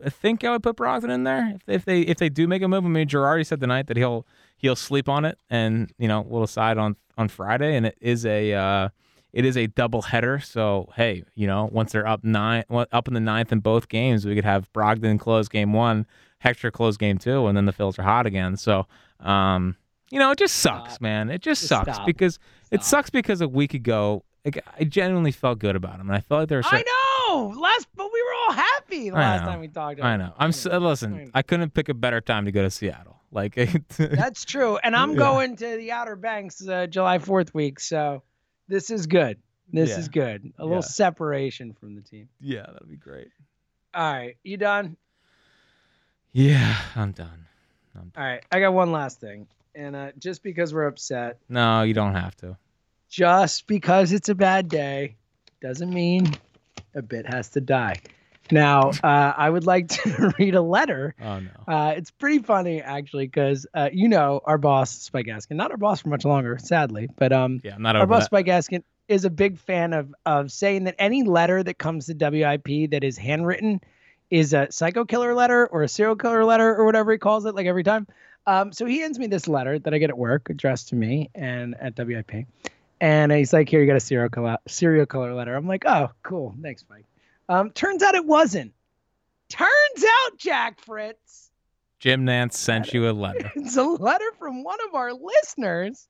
I 0.04 0.10
think 0.10 0.44
I 0.44 0.52
would 0.52 0.64
put 0.64 0.76
Brogdon 0.76 1.10
in 1.10 1.24
there 1.24 1.54
if, 1.56 1.62
if 1.68 1.86
they 1.86 2.02
if 2.02 2.18
they 2.18 2.30
do 2.30 2.48
make 2.48 2.62
a 2.62 2.68
move. 2.68 2.86
I 2.86 2.88
mean, 2.88 3.08
Girardi 3.08 3.46
said 3.46 3.60
tonight 3.60 3.88
that 3.88 3.98
he'll 3.98 4.26
he'll 4.58 4.76
sleep 4.76 5.08
on 5.08 5.24
it, 5.26 5.38
and 5.50 5.92
you 5.98 6.08
know 6.08 6.22
we'll 6.22 6.42
decide 6.42 6.78
on 6.78 6.96
on 7.18 7.28
Friday, 7.30 7.76
and 7.76 7.86
it 7.86 7.98
is 8.02 8.26
a. 8.26 8.54
Uh, 8.54 8.90
it 9.32 9.46
is 9.46 9.58
a 9.58 9.66
double 9.66 10.04
header, 10.04 10.40
so 10.40 10.90
hey, 10.96 11.24
you 11.34 11.48
know, 11.48 11.68
once 11.72 11.92
they're 11.92 12.06
up 12.06 12.24
nine, 12.24 12.66
up 12.70 13.08
in 13.08 13.16
the 13.16 13.20
ninth 13.20 13.52
in 13.52 13.62
both 13.62 13.90
games, 13.90 14.28
we 14.28 14.36
could 14.36 14.44
have 14.44 14.72
Brogdon 14.74 15.20
close 15.20 15.48
game 15.50 15.74
one, 15.74 16.06
Hector 16.38 16.70
close 16.70 16.98
game 16.98 17.18
two, 17.18 17.48
and 17.48 17.58
then 17.58 17.66
the 17.66 17.74
Phils 17.74 17.98
are 17.98 18.04
hot 18.04 18.28
again. 18.28 18.58
So, 18.58 18.86
um, 19.22 19.76
you 20.12 20.20
know, 20.20 20.30
it 20.30 20.38
just 20.38 20.58
sucks, 20.58 20.92
Stop. 20.92 21.02
man. 21.02 21.32
It 21.32 21.42
just, 21.42 21.62
Just 21.62 21.68
sucks 21.70 21.94
stop. 21.96 22.06
because 22.06 22.38
it 22.70 22.84
sucks 22.84 23.10
because 23.10 23.42
a 23.42 23.48
week 23.48 23.74
ago, 23.74 24.24
like, 24.46 24.64
I 24.80 24.84
genuinely 24.84 25.32
felt 25.32 25.58
good 25.58 25.76
about 25.76 25.96
him, 25.96 26.10
and 26.10 26.16
I 26.16 26.20
felt 26.20 26.42
like 26.42 26.50
there 26.50 26.60
was. 26.60 26.68
I 26.70 26.84
know. 26.84 26.84
Last, 27.42 27.88
but 27.96 28.10
we 28.14 28.22
were 28.22 28.34
all 28.48 28.54
happy 28.54 29.10
the 29.10 29.18
I 29.18 29.20
last 29.20 29.42
know. 29.46 29.52
time 29.52 29.60
we 29.60 29.68
talked. 29.68 30.02
I 30.02 30.18
know. 30.18 30.34
I'm 30.38 30.48
I 30.48 30.50
s 30.50 30.66
know. 30.66 30.72
I 30.74 30.78
listen. 30.78 31.32
I 31.34 31.42
couldn't 31.42 31.74
pick 31.74 31.90
a 31.90 31.94
better 31.94 32.22
time 32.22 32.46
to 32.46 32.52
go 32.52 32.62
to 32.64 32.70
Seattle. 32.70 33.20
Like, 33.32 33.56
That's 33.98 34.46
true. 34.46 34.78
And 34.78 34.96
I'm 34.96 35.12
Yeah. 35.12 35.18
going 35.18 35.56
to 35.58 35.78
the 35.78 35.92
Outer 35.92 36.16
Banks 36.16 36.66
uh, 36.68 36.86
July 36.88 37.18
4th 37.18 37.54
week. 37.54 37.80
So 37.80 38.22
this 38.68 38.90
is 38.92 39.08
good. 39.08 39.40
This 39.72 39.90
Yeah. 39.90 40.00
is 40.00 40.08
good. 40.10 40.54
A 40.60 40.64
little 40.64 40.78
Yeah. 40.78 40.88
separation 40.88 41.74
from 41.74 41.96
the 41.96 42.02
team. 42.02 42.30
yeah, 42.40 42.66
that'd 42.72 42.90
be 42.90 42.96
great. 42.98 43.30
All 43.96 44.14
right. 44.14 44.38
You 44.44 44.58
done? 44.58 44.98
Yeah, 46.32 46.76
I'm 46.96 47.12
done. 47.12 47.46
I'm 47.96 48.10
done. 48.10 48.12
All 48.18 48.24
right. 48.24 48.44
I 48.52 48.60
got 48.60 48.74
one 48.74 48.92
last 48.92 49.20
thing. 49.20 49.48
And 49.76 49.96
uh, 49.96 50.12
just 50.20 50.44
because 50.44 50.74
we're 50.74 50.86
upset, 50.88 51.38
No, 51.50 51.82
you 51.84 51.94
don't 51.96 52.14
have 52.16 52.36
to. 52.38 52.58
just 53.10 53.66
because 53.68 54.12
it's 54.12 54.30
a 54.30 54.36
bad 54.36 54.68
day, 54.70 55.16
doesn't 55.62 55.92
mean 55.92 56.32
a 56.96 57.02
bit 57.02 57.26
has 57.26 57.50
to 57.50 57.62
die. 57.62 57.96
Now, 58.52 58.92
uh, 59.04 59.34
I 59.38 59.50
would 59.50 59.66
like 59.66 59.88
to 59.90 60.34
read 60.40 60.56
a 60.56 60.62
letter 60.62 61.16
Oh 61.22 61.40
no. 61.40 61.50
Uh, 61.68 61.94
it's 61.96 62.12
pretty 62.12 62.40
funny 62.40 62.82
actually, 62.82 63.28
because 63.28 63.66
uh, 63.74 63.90
you 63.92 64.08
know 64.08 64.42
our 64.44 64.58
boss 64.58 64.92
Spike 64.92 65.28
Eskin, 65.28 65.56
not 65.56 65.72
our 65.72 65.78
boss 65.78 66.02
for 66.02 66.10
much 66.10 66.26
longer, 66.26 66.58
sadly, 66.58 67.10
but 67.18 67.32
um, 67.32 67.62
Yeah, 67.64 67.76
I'm 67.76 67.82
not 67.82 67.96
our 67.96 68.08
boss 68.08 68.24
that. 68.24 68.26
Spike 68.26 68.48
Eskin 68.48 68.84
is 69.08 69.26
a 69.26 69.30
big 69.30 69.58
fan 69.58 69.94
of 69.94 70.14
of 70.26 70.52
saying 70.52 70.86
that 70.86 70.96
any 71.00 71.24
letter 71.24 71.62
that 71.64 71.78
comes 71.78 72.08
to 72.08 72.14
WIP 72.14 72.92
that 72.92 73.04
is 73.04 73.18
handwritten 73.18 73.82
is 74.30 74.54
a 74.54 74.68
psycho 74.72 75.06
killer 75.06 75.36
letter 75.36 75.68
or 75.68 75.84
a 75.84 75.88
serial 75.88 76.16
killer 76.16 76.44
letter 76.44 76.76
or 76.76 76.86
whatever 76.86 77.12
he 77.12 77.18
calls 77.18 77.46
it, 77.46 77.54
like 77.56 77.68
every 77.68 77.84
time. 77.84 78.08
Um, 78.46 78.74
so 78.74 78.86
he 78.86 79.00
hands 79.00 79.18
me 79.20 79.28
this 79.28 79.48
letter 79.48 79.80
that 79.80 79.94
I 79.94 80.00
get 80.00 80.10
at 80.10 80.18
work, 80.18 80.50
addressed 80.50 80.90
to 80.90 80.96
me 80.96 81.30
and 81.34 81.76
at 81.80 81.96
WIP, 81.96 82.46
and 83.02 83.32
he's 83.32 83.54
like, 83.54 83.70
"Here, 83.70 83.82
you 83.82 83.88
got 83.88 83.96
a 83.96 84.00
serial 84.00 84.30
killer 84.30 84.58
serial 84.68 85.06
killer 85.06 85.34
letter." 85.34 85.56
I'm 85.56 85.68
like, 85.68 85.84
"Oh, 85.86 86.10
cool, 86.24 86.56
thanks, 86.62 86.86
Mike." 86.90 87.06
Um, 87.50 87.72
turns 87.72 88.04
out 88.04 88.16
it 88.16 88.26
wasn't. 88.26 88.74
Turns 89.50 89.70
out, 90.04 90.38
Jack 90.38 90.80
Fritz. 90.80 91.52
Jim 92.00 92.26
Nantz 92.26 92.54
sent 92.54 92.94
you 92.94 93.10
a 93.10 93.12
letter. 93.12 93.52
It's 93.56 93.78
a 93.78 93.84
letter 93.84 94.30
from 94.38 94.64
one 94.64 94.80
of 94.88 94.96
our 94.96 95.14
listeners. 95.14 96.08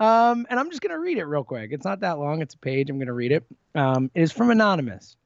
Um, 0.00 0.46
and 0.50 0.60
I'm 0.60 0.70
just 0.70 0.82
going 0.82 0.92
to 0.92 0.98
read 0.98 1.18
it 1.18 1.24
real 1.24 1.44
quick. 1.44 1.70
It's 1.72 1.84
not 1.84 2.00
that 2.00 2.18
long. 2.18 2.42
It's 2.42 2.54
a 2.54 2.58
page. 2.58 2.90
I'm 2.90 2.98
going 2.98 3.06
to 3.06 3.12
read 3.12 3.32
it. 3.32 3.44
Um, 3.74 4.10
it 4.14 4.22
is 4.22 4.32
from 4.32 4.50
Anonymous. 4.50 5.16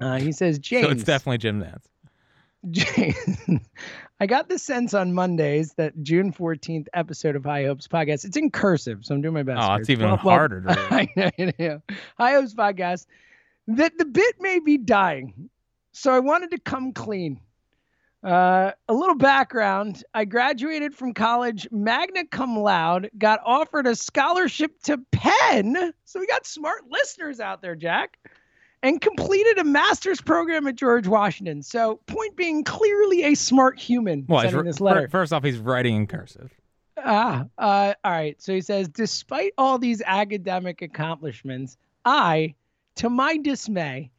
Uh, 0.00 0.18
he 0.18 0.32
says, 0.32 0.58
James. 0.58 0.86
So 0.86 0.92
it's 0.92 1.02
definitely 1.04 1.38
Jim 1.38 1.60
Nantz. 1.60 1.84
James, 2.70 3.38
I 4.18 4.26
got 4.26 4.48
the 4.48 4.58
sense 4.58 4.94
on 4.94 5.12
Mondays 5.12 5.74
that 5.74 6.02
June 6.02 6.32
14th 6.32 6.86
episode 6.94 7.36
of 7.36 7.44
High 7.44 7.64
Hopes 7.64 7.86
podcast, 7.86 8.24
it's 8.24 8.36
in 8.36 8.50
cursive, 8.50 9.04
so 9.04 9.14
I'm 9.14 9.20
doing 9.20 9.34
my 9.34 9.42
best. 9.42 9.60
Oh, 9.62 9.74
it's 9.74 9.90
even 9.90 10.06
Well- 10.06 10.20
well, 10.24 10.36
harder 10.36 10.62
to. 10.62 10.70
I 10.90 11.08
know, 11.16 11.50
know. 11.58 11.82
High 12.16 12.32
Hopes 12.32 12.54
podcast, 12.54 13.06
that 13.68 13.98
the 13.98 14.06
bit 14.06 14.36
may 14.40 14.58
be 14.60 14.78
dying. 14.78 15.50
So 15.92 16.12
I 16.12 16.20
wanted 16.20 16.50
to 16.52 16.58
come 16.58 16.92
clean. 16.92 17.40
Uh, 18.24 18.72
a 18.88 18.94
little 18.94 19.14
background. 19.14 20.02
I 20.14 20.24
graduated 20.24 20.94
from 20.94 21.12
college 21.14 21.68
magna 21.70 22.24
cum 22.26 22.58
laude, 22.58 23.10
got 23.18 23.40
offered 23.44 23.86
a 23.86 23.94
scholarship 23.94 24.82
to 24.84 24.98
Penn. 25.12 25.92
So 26.06 26.18
we 26.20 26.26
got 26.26 26.46
smart 26.46 26.84
listeners 26.90 27.38
out 27.38 27.60
there, 27.62 27.76
Jack 27.76 28.18
and 28.86 29.00
completed 29.00 29.58
a 29.58 29.64
master's 29.64 30.20
program 30.20 30.66
at 30.68 30.76
George 30.76 31.08
Washington. 31.08 31.60
So, 31.62 31.96
point 32.06 32.36
being, 32.36 32.62
clearly 32.62 33.24
a 33.24 33.34
smart 33.34 33.80
human 33.80 34.24
Well, 34.28 34.42
sending 34.42 34.64
this 34.64 34.80
letter. 34.80 35.02
fir- 35.02 35.08
first 35.08 35.32
off, 35.32 35.42
he's 35.42 35.58
writing 35.58 35.96
in 35.96 36.06
cursive. 36.06 36.52
Ah, 36.98 37.44
uh, 37.58 37.94
all 38.04 38.10
right. 38.10 38.40
So 38.40 38.54
he 38.54 38.60
says, 38.60 38.88
despite 38.88 39.52
all 39.58 39.78
these 39.78 40.02
academic 40.06 40.82
accomplishments, 40.82 41.76
I, 42.04 42.54
to 42.96 43.10
my 43.10 43.36
dismay, 43.36 44.10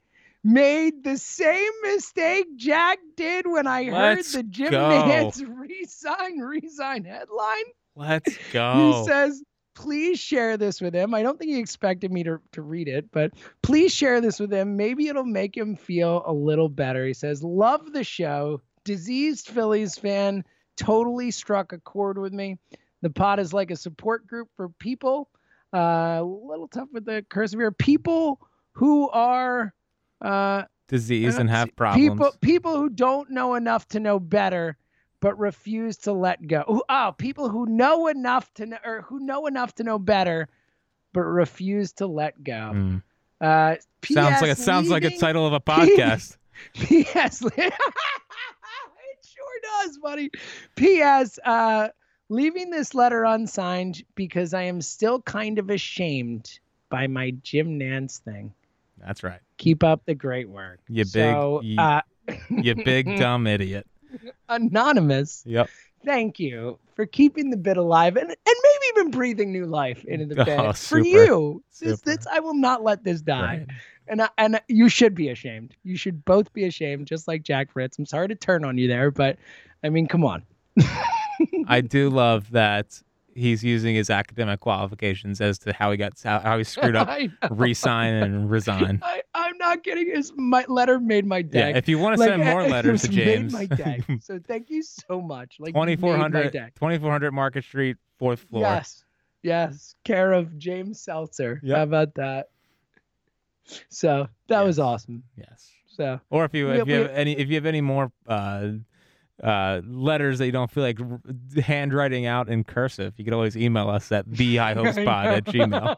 made 0.44 1.04
the 1.04 1.18
same 1.18 1.72
mistake 1.84 2.46
Jack 2.58 3.00
did 3.16 3.48
when 3.48 3.68
I 3.68 3.84
Let's 3.90 4.34
heard 4.34 4.44
the 4.46 4.50
Jim 4.50 4.72
go. 4.72 4.90
Nantz 4.90 5.42
resign, 5.58 6.40
resign 6.40 7.04
headline. 7.06 7.64
Let's 7.96 8.38
go. 8.52 8.76
He 9.02 9.08
says, 9.08 9.42
please 9.78 10.20
share 10.20 10.58
this 10.58 10.82
with 10.82 10.96
him. 10.96 11.14
I 11.14 11.22
don't 11.22 11.38
think 11.38 11.52
he 11.52 11.60
expected 11.60 12.12
me 12.12 12.24
to, 12.24 12.40
to 12.54 12.64
read 12.64 12.88
it, 12.88 13.12
but 13.12 13.34
please 13.62 13.94
share 13.94 14.20
this 14.22 14.40
with 14.40 14.52
him. 14.52 14.76
Maybe 14.76 15.08
it'll 15.08 15.24
make 15.24 15.56
him 15.56 15.76
feel 15.76 16.24
a 16.26 16.34
little 16.34 16.68
better. 16.68 17.06
He 17.06 17.14
says, 17.14 17.44
love 17.44 17.94
the 17.94 18.04
show. 18.04 18.60
Diseased 18.86 19.50
Phillies 19.50 19.96
fan, 19.96 20.44
totally 20.78 21.30
struck 21.30 21.74
a 21.74 21.78
chord 21.78 22.18
with 22.18 22.34
me. 22.34 22.58
The 23.04 23.12
pod 23.12 23.40
is 23.40 23.54
like 23.54 23.70
a 23.70 23.76
support 23.76 24.26
group 24.26 24.50
for 24.58 24.70
people. 24.70 25.30
Uh, 25.72 26.22
a 26.22 26.24
little 26.24 26.68
tough 26.68 26.90
with 26.92 27.06
the 27.06 27.24
cursive 27.30 27.60
here. 27.60 27.72
People 27.72 28.42
who 28.72 29.10
are 29.10 29.76
uh, 30.22 30.64
Disease 30.88 31.38
uh, 31.38 31.42
and 31.42 31.50
have 31.52 31.76
problems. 31.76 32.10
People 32.10 32.32
people 32.42 32.78
who 32.78 32.90
don't 32.90 33.30
know 33.30 33.54
enough 33.54 33.88
to 33.90 34.00
know 34.00 34.20
better, 34.20 34.78
but 35.20 35.38
refuse 35.40 35.98
to 35.98 36.12
let 36.14 36.46
go. 36.48 36.64
Who- 36.68 36.84
Oh, 36.90 37.14
people 37.18 37.50
who 37.50 37.66
know 37.66 38.08
enough 38.08 38.54
to 38.56 38.66
know, 38.66 38.78
or 38.86 39.02
who 39.02 39.20
know 39.20 39.48
enough 39.48 39.74
to 39.76 39.84
know 39.84 39.98
better, 40.00 40.48
but 41.14 41.22
refuse 41.22 41.92
to 41.94 42.08
let 42.08 42.44
go. 42.44 42.72
Mm. 42.74 43.04
Uh, 43.42 43.76
Sounds 44.04 44.42
like 44.42 44.52
it 44.52 44.56
PS 44.58 44.64
sounds 44.64 44.90
like 44.90 45.04
a 45.04 45.18
title 45.18 45.46
of 45.46 45.54
a 45.54 45.60
podcast. 45.62 46.38
P.S. 46.74 47.42
it 47.58 47.74
sure 49.24 49.60
does, 49.84 49.98
buddy. 50.00 50.32
P.S. 50.76 51.40
Uh, 51.44 51.90
leaving 52.30 52.70
this 52.70 52.94
letter 52.96 53.24
unsigned 53.26 54.04
because 54.16 54.54
I 54.54 54.64
am 54.64 54.82
still 54.82 55.22
kind 55.22 55.60
of 55.60 55.70
ashamed 55.70 56.60
by 56.90 57.08
my 57.08 57.32
Jim 57.44 57.80
Nantz 57.80 58.20
thing. 58.20 58.54
That's 58.98 59.24
right. 59.24 59.40
Keep 59.58 59.84
up 59.84 60.02
the 60.06 60.16
great 60.16 60.50
work. 60.50 60.80
You 60.90 61.04
big, 61.04 61.12
So, 61.14 61.62
you, 61.62 61.80
uh, 61.80 62.02
you 62.50 62.76
big 62.76 63.06
dumb 63.20 63.46
idiot. 63.46 63.86
Anonymous. 64.50 65.44
Yep. 65.46 65.70
Thank 66.06 66.40
you 66.40 66.80
for 66.96 67.06
keeping 67.06 67.50
the 67.50 67.58
bit 67.58 67.78
alive 67.78 68.16
and, 68.18 68.30
and 68.30 68.38
maybe 68.46 68.86
even 69.00 69.12
breathing 69.12 69.52
new 69.52 69.66
life 69.66 70.04
into 70.06 70.26
the 70.26 70.46
bit 70.46 70.60
Oh, 70.60 70.74
for 70.74 71.00
you. 71.00 71.64
This, 71.80 72.02
this, 72.02 72.26
I 72.32 72.40
will 72.40 72.54
not 72.54 72.84
let 72.84 73.04
this 73.04 73.22
die. 73.22 73.66
Right. 73.68 73.68
And 74.08 74.22
I, 74.22 74.30
and 74.38 74.62
you 74.68 74.88
should 74.90 75.16
be 75.16 75.30
ashamed. 75.30 75.76
You 75.84 75.98
should 75.98 76.24
both 76.24 76.54
be 76.54 76.64
ashamed, 76.66 77.08
just 77.08 77.28
like 77.28 77.44
Jack 77.44 77.72
Fritz. 77.72 78.00
I'm 78.00 78.06
sorry 78.06 78.30
to 78.30 78.36
turn 78.36 78.64
on 78.64 78.78
you 78.78 78.88
there, 78.88 79.12
but 79.12 79.38
I 79.84 79.90
mean, 79.90 80.08
come 80.08 80.24
on. 80.24 80.44
I 81.68 81.82
do 81.82 82.10
love 82.10 82.50
that 82.52 83.02
he's 83.38 83.64
using 83.64 83.96
his 83.96 84.10
academic 84.10 84.60
qualifications 84.60 85.40
as 85.40 85.60
to 85.60 85.74
how 85.74 85.92
he 85.92 85.98
got 85.98 86.14
how, 86.24 86.58
he 86.58 86.64
screwed 86.64 86.96
up 86.96 87.08
resign 87.52 88.14
and 88.16 88.50
resign. 88.50 89.00
I, 89.04 89.22
I'm 89.34 89.58
not 89.58 89.84
kidding. 89.84 90.14
His 90.14 90.34
my 90.36 90.66
letter 90.68 91.00
made 91.00 91.26
my 91.26 91.42
day. 91.42 91.72
Yeah, 91.72 91.78
if 91.78 91.88
you 91.88 92.00
want 92.00 92.16
to 92.16 92.20
Like, 92.20 92.30
send 92.30 92.44
more 92.44 92.64
letters 92.68 93.04
to 93.04 93.10
made 93.10 93.16
James, 93.16 93.54
my 93.54 93.66
day. 93.66 94.02
So 94.22 94.40
thank 94.48 94.70
you 94.70 94.82
so 94.82 95.22
much. 95.22 95.58
Like 95.60 95.76
you 95.76 95.80
made 95.80 96.02
my 96.02 96.10
2400, 96.10 96.52
2400 96.76 97.32
Market 97.32 97.64
Street, 97.64 97.98
fourth 98.18 98.40
floor. 98.42 98.64
Yes. 98.64 99.04
Yes. 99.44 99.96
Care 100.04 100.34
of 100.34 100.58
James 100.58 101.00
Seltzer. 101.00 101.62
Yep. 101.64 101.78
How 101.78 101.84
about 101.84 102.16
that? 102.16 102.50
So 103.90 104.28
that 104.48 104.62
was 104.62 104.80
awesome. 104.80 105.24
Yes. 105.38 105.72
So 105.88 106.20
Or 106.30 106.46
if 106.46 106.54
you 106.54 106.70
if 106.70 106.88
you 106.88 106.96
have 106.96 107.12
any 107.12 107.38
if 107.38 107.50
you 107.50 107.56
have 107.56 107.66
any 107.66 107.82
more 107.82 108.12
uh, 108.28 108.70
uh, 109.44 109.82
letters 109.86 110.40
that 110.40 110.46
you 110.46 110.52
don't 110.52 110.72
feel 110.72 110.84
like 110.84 111.00
handwriting 111.62 112.26
out 112.26 112.50
in 112.50 112.64
cursive, 112.64 113.14
you 113.18 113.26
can 113.26 113.34
always 113.34 113.56
email 113.56 113.90
us 113.90 114.12
at 114.12 114.28
thehighhopespot 114.30 115.26
at 115.26 115.46
gmail. 115.46 115.96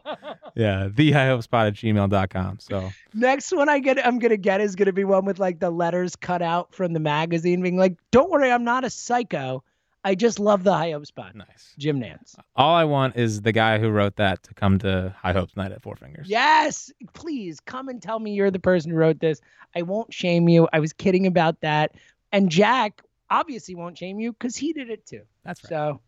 Yeah, 0.54 0.88
thehighhopespot 0.88 1.68
at 1.68 1.74
gmail.com. 1.74 2.58
So 2.60 2.90
Next 3.14 3.52
one 3.52 3.68
I 3.68 3.78
get 3.78 4.04
I'm 4.04 4.18
gonna 4.18 4.36
get 4.36 4.60
is 4.60 4.76
gonna 4.76 4.92
be 4.92 5.04
one 5.04 5.24
with 5.24 5.38
like 5.38 5.60
the 5.60 5.70
letters 5.70 6.16
cut 6.16 6.42
out 6.42 6.74
from 6.74 6.92
the 6.92 7.00
magazine 7.00 7.62
being 7.62 7.76
like, 7.76 7.96
Don't 8.10 8.30
worry, 8.30 8.50
I'm 8.50 8.64
not 8.64 8.84
a 8.84 8.90
psycho. 8.90 9.62
I 10.02 10.14
just 10.14 10.38
love 10.38 10.64
the 10.64 10.72
High 10.72 10.92
Hopes 10.92 11.10
Pod. 11.10 11.34
Nice. 11.34 11.74
Jim 11.78 12.00
Nantz. 12.00 12.34
All 12.56 12.74
I 12.74 12.84
want 12.84 13.16
is 13.16 13.42
the 13.42 13.52
guy 13.52 13.78
who 13.78 13.90
wrote 13.90 14.16
that 14.16 14.42
to 14.44 14.54
come 14.54 14.78
to 14.78 15.14
High 15.18 15.34
Hopes 15.34 15.56
Night 15.56 15.72
at 15.72 15.82
Four 15.82 15.96
Fingers. 15.96 16.26
Yes, 16.26 16.90
please 17.12 17.60
come 17.60 17.88
and 17.88 18.00
tell 18.00 18.18
me 18.18 18.32
you're 18.32 18.50
the 18.50 18.58
person 18.58 18.90
who 18.90 18.96
wrote 18.96 19.20
this. 19.20 19.42
I 19.76 19.82
won't 19.82 20.12
shame 20.12 20.48
you. 20.48 20.68
I 20.72 20.80
was 20.80 20.94
kidding 20.94 21.26
about 21.26 21.60
that. 21.60 21.92
And 22.32 22.50
Jack 22.50 23.02
obviously 23.30 23.74
won't 23.74 23.96
shame 23.98 24.18
you 24.20 24.32
because 24.32 24.56
he 24.56 24.72
did 24.72 24.90
it 24.90 25.06
too. 25.06 25.22
That's 25.44 25.62
right. 25.64 25.68
So 25.68 26.00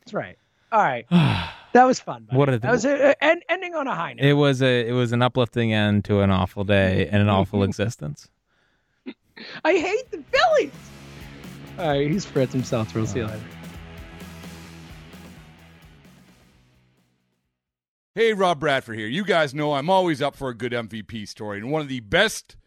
that's 0.00 0.14
right. 0.14 0.38
All 0.72 0.82
right. 0.82 1.06
That 1.72 1.84
was 1.84 2.00
fun. 2.00 2.24
buddy. 2.24 2.38
What 2.38 2.48
a- 2.48 2.58
that 2.60 2.70
was 2.72 2.86
a, 2.86 3.10
a- 3.10 3.22
en- 3.24 3.42
ending 3.50 3.74
on 3.74 3.86
a 3.86 3.94
high 3.94 4.14
note. 4.14 4.24
it 4.24 4.32
was 4.32 4.62
a 4.62 4.88
it 4.88 4.92
was 4.92 5.12
an 5.12 5.20
uplifting 5.20 5.74
end 5.74 6.06
to 6.06 6.20
an 6.22 6.30
awful 6.30 6.64
day 6.64 7.06
and 7.12 7.20
an 7.20 7.28
awful 7.28 7.62
existence. 7.62 8.30
I 9.62 9.74
hate 9.74 10.10
the 10.10 10.22
Phillies. 10.32 10.72
All 11.78 11.88
right, 11.88 12.10
he's 12.10 12.24
Fritz 12.24 12.54
himself. 12.54 12.94
We'll 12.94 13.06
see 13.06 13.18
you 13.18 13.26
later. 13.26 13.40
Hey, 18.14 18.32
Rob 18.32 18.58
Bradford 18.60 18.96
here. 18.98 19.08
You 19.08 19.24
guys 19.24 19.54
know 19.54 19.74
I'm 19.74 19.90
always 19.90 20.22
up 20.22 20.34
for 20.36 20.48
a 20.48 20.54
good 20.54 20.72
MVP 20.72 21.28
story, 21.28 21.58
and 21.58 21.70
one 21.70 21.82
of 21.82 21.88
the 21.88 22.00
best 22.00 22.56